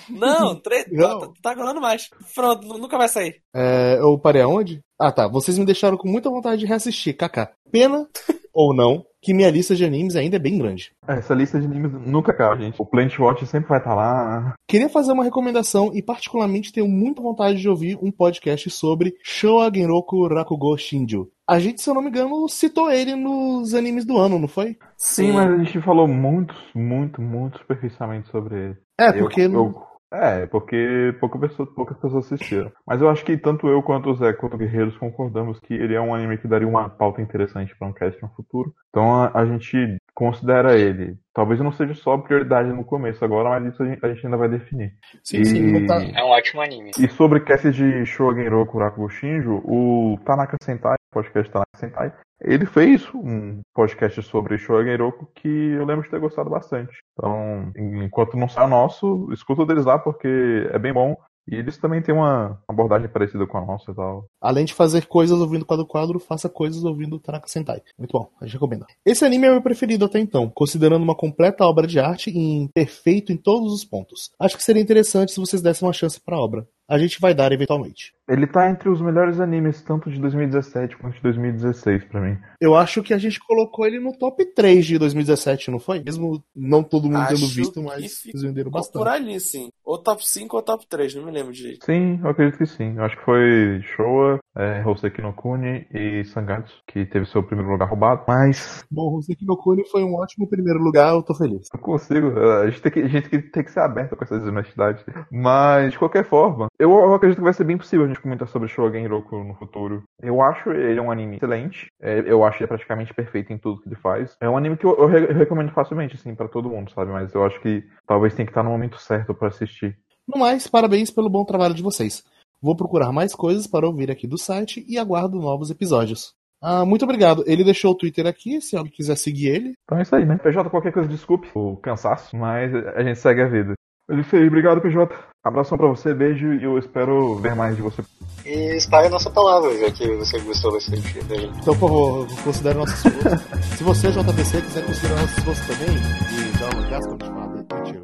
[0.10, 0.86] Não, três.
[0.94, 1.20] Não.
[1.20, 2.10] Tá, tá agorando mais.
[2.36, 3.42] Pronto, nunca vai sair.
[3.54, 4.80] É, eu parei aonde?
[5.00, 5.28] Ah, tá.
[5.28, 7.52] Vocês me deixaram com muita vontade de reassistir, Kaká.
[7.72, 8.08] Pena
[8.54, 10.92] ou não que minha lista de animes ainda é bem grande.
[11.08, 12.76] Essa lista de animes nunca acaba, gente.
[12.80, 14.56] O Plant Watch sempre vai estar tá lá.
[14.68, 19.72] Queria fazer uma recomendação e particularmente tenho muita vontade de ouvir um podcast sobre Showa
[19.74, 21.30] Genroku Rakugo Shinju.
[21.50, 24.76] A gente, se eu não me engano, citou ele nos animes do ano, não foi?
[24.98, 28.78] Sim, Sim mas a gente falou muito, muito, muito superficialmente sobre ele.
[29.00, 29.42] É, porque...
[29.42, 32.72] Eu, eu, é, porque pouca pessoa, poucas pessoas assistiram.
[32.86, 36.02] Mas eu acho que tanto eu quanto o Zé quanto Guerreiros concordamos que ele é
[36.02, 38.74] um anime que daria uma pauta interessante para um cast no futuro.
[38.90, 41.16] Então a, a, gente considera ele.
[41.32, 44.36] Talvez não seja só prioridade no começo agora, mas isso a gente, a gente ainda
[44.36, 44.94] vai definir.
[45.24, 45.58] Sim, sim.
[45.58, 46.90] E- não tá- É um ótimo anime.
[47.00, 52.12] E sobre cast de Shogen Kurakugo Shinjo, o Tanaka Sentai, podcast Tanaka Sentai,
[52.42, 54.98] ele fez um podcast sobre Shogen
[55.36, 56.98] que eu lembro de ter gostado bastante.
[57.14, 61.16] Então, enquanto não sai o nosso, escuta o deles lá porque é bem bom.
[61.50, 64.26] E eles também têm uma abordagem parecida com a nossa e tal.
[64.42, 67.82] Além de fazer coisas ouvindo quadro quadro, faça coisas ouvindo Tanaka Sentai.
[67.98, 68.86] Muito bom, a gente recomenda.
[69.06, 73.32] Esse anime é meu preferido até então, considerando uma completa obra de arte e perfeito
[73.32, 74.32] em todos os pontos.
[74.40, 76.68] Acho que seria interessante se vocês dessem uma chance pra obra.
[76.88, 78.14] A gente vai dar eventualmente.
[78.28, 82.38] Ele tá entre os melhores animes, tanto de 2017 quanto de 2016 pra mim.
[82.60, 86.04] Eu acho que a gente colocou ele no top 3 de 2017, não foi?
[86.04, 89.08] Mesmo não todo mundo tendo Acho visto, que mas eles venderam Por bastante.
[89.08, 89.70] ali, sim.
[89.86, 91.86] Ou top 5 ou top 3, não me lembro direito.
[91.86, 92.96] Sim, eu acredito que sim.
[92.98, 97.72] Eu acho que foi Showa, é, Hoseki no Kuni e Sangatsu, que teve seu primeiro
[97.72, 98.24] lugar roubado.
[98.28, 101.68] Mas Bom, o Seki no Kuni foi um ótimo primeiro lugar, eu tô feliz.
[101.74, 102.38] não consigo.
[102.40, 105.06] A gente tem que, a gente tem que, ser aberto com essa desonestidade.
[105.32, 108.48] Mas, de qualquer forma, eu, eu acredito que vai ser bem possível a gente comentar
[108.48, 110.04] sobre Showa Hiroku no futuro.
[110.22, 111.88] Eu acho ele um anime excelente.
[112.02, 114.36] É, eu acho ele praticamente perfeito em tudo que ele faz.
[114.42, 117.12] É um anime que eu, eu re- eu recomendo facilmente, assim, pra todo mundo, sabe?
[117.12, 119.98] Mas eu acho que talvez tenha que estar no momento certo pra assistir.
[120.28, 122.24] No mais, parabéns pelo bom trabalho de vocês.
[122.62, 126.34] Vou procurar mais coisas para ouvir aqui do site e aguardo novos episódios.
[126.62, 127.44] Ah, muito obrigado.
[127.46, 129.74] Ele deixou o Twitter aqui, se alguém quiser seguir ele.
[129.84, 130.38] Então é isso aí, né?
[130.38, 133.74] PJ, qualquer coisa, desculpe o cansaço, mas a gente segue a vida.
[134.10, 135.14] Ele fez, obrigado, PJ.
[135.44, 138.02] Abração pra você, beijo e eu espero ver mais de você.
[138.46, 141.60] E espalhe a nossa palavra, já que você gostou bastante da gente.
[141.60, 143.76] Então, por favor, considere nosso esforço.
[143.78, 147.48] se você, JBC, quiser considerar nosso esforço também e dar uma graça pra gente falar,
[147.48, 148.02] mentira.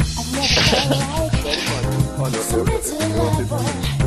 [2.19, 4.02] Olha, eu, eu, eu, Never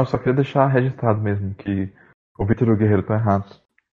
[0.00, 1.92] Não, eu só queria deixar registrado mesmo que
[2.38, 3.62] o Vitor e o Guerreiro estão errados.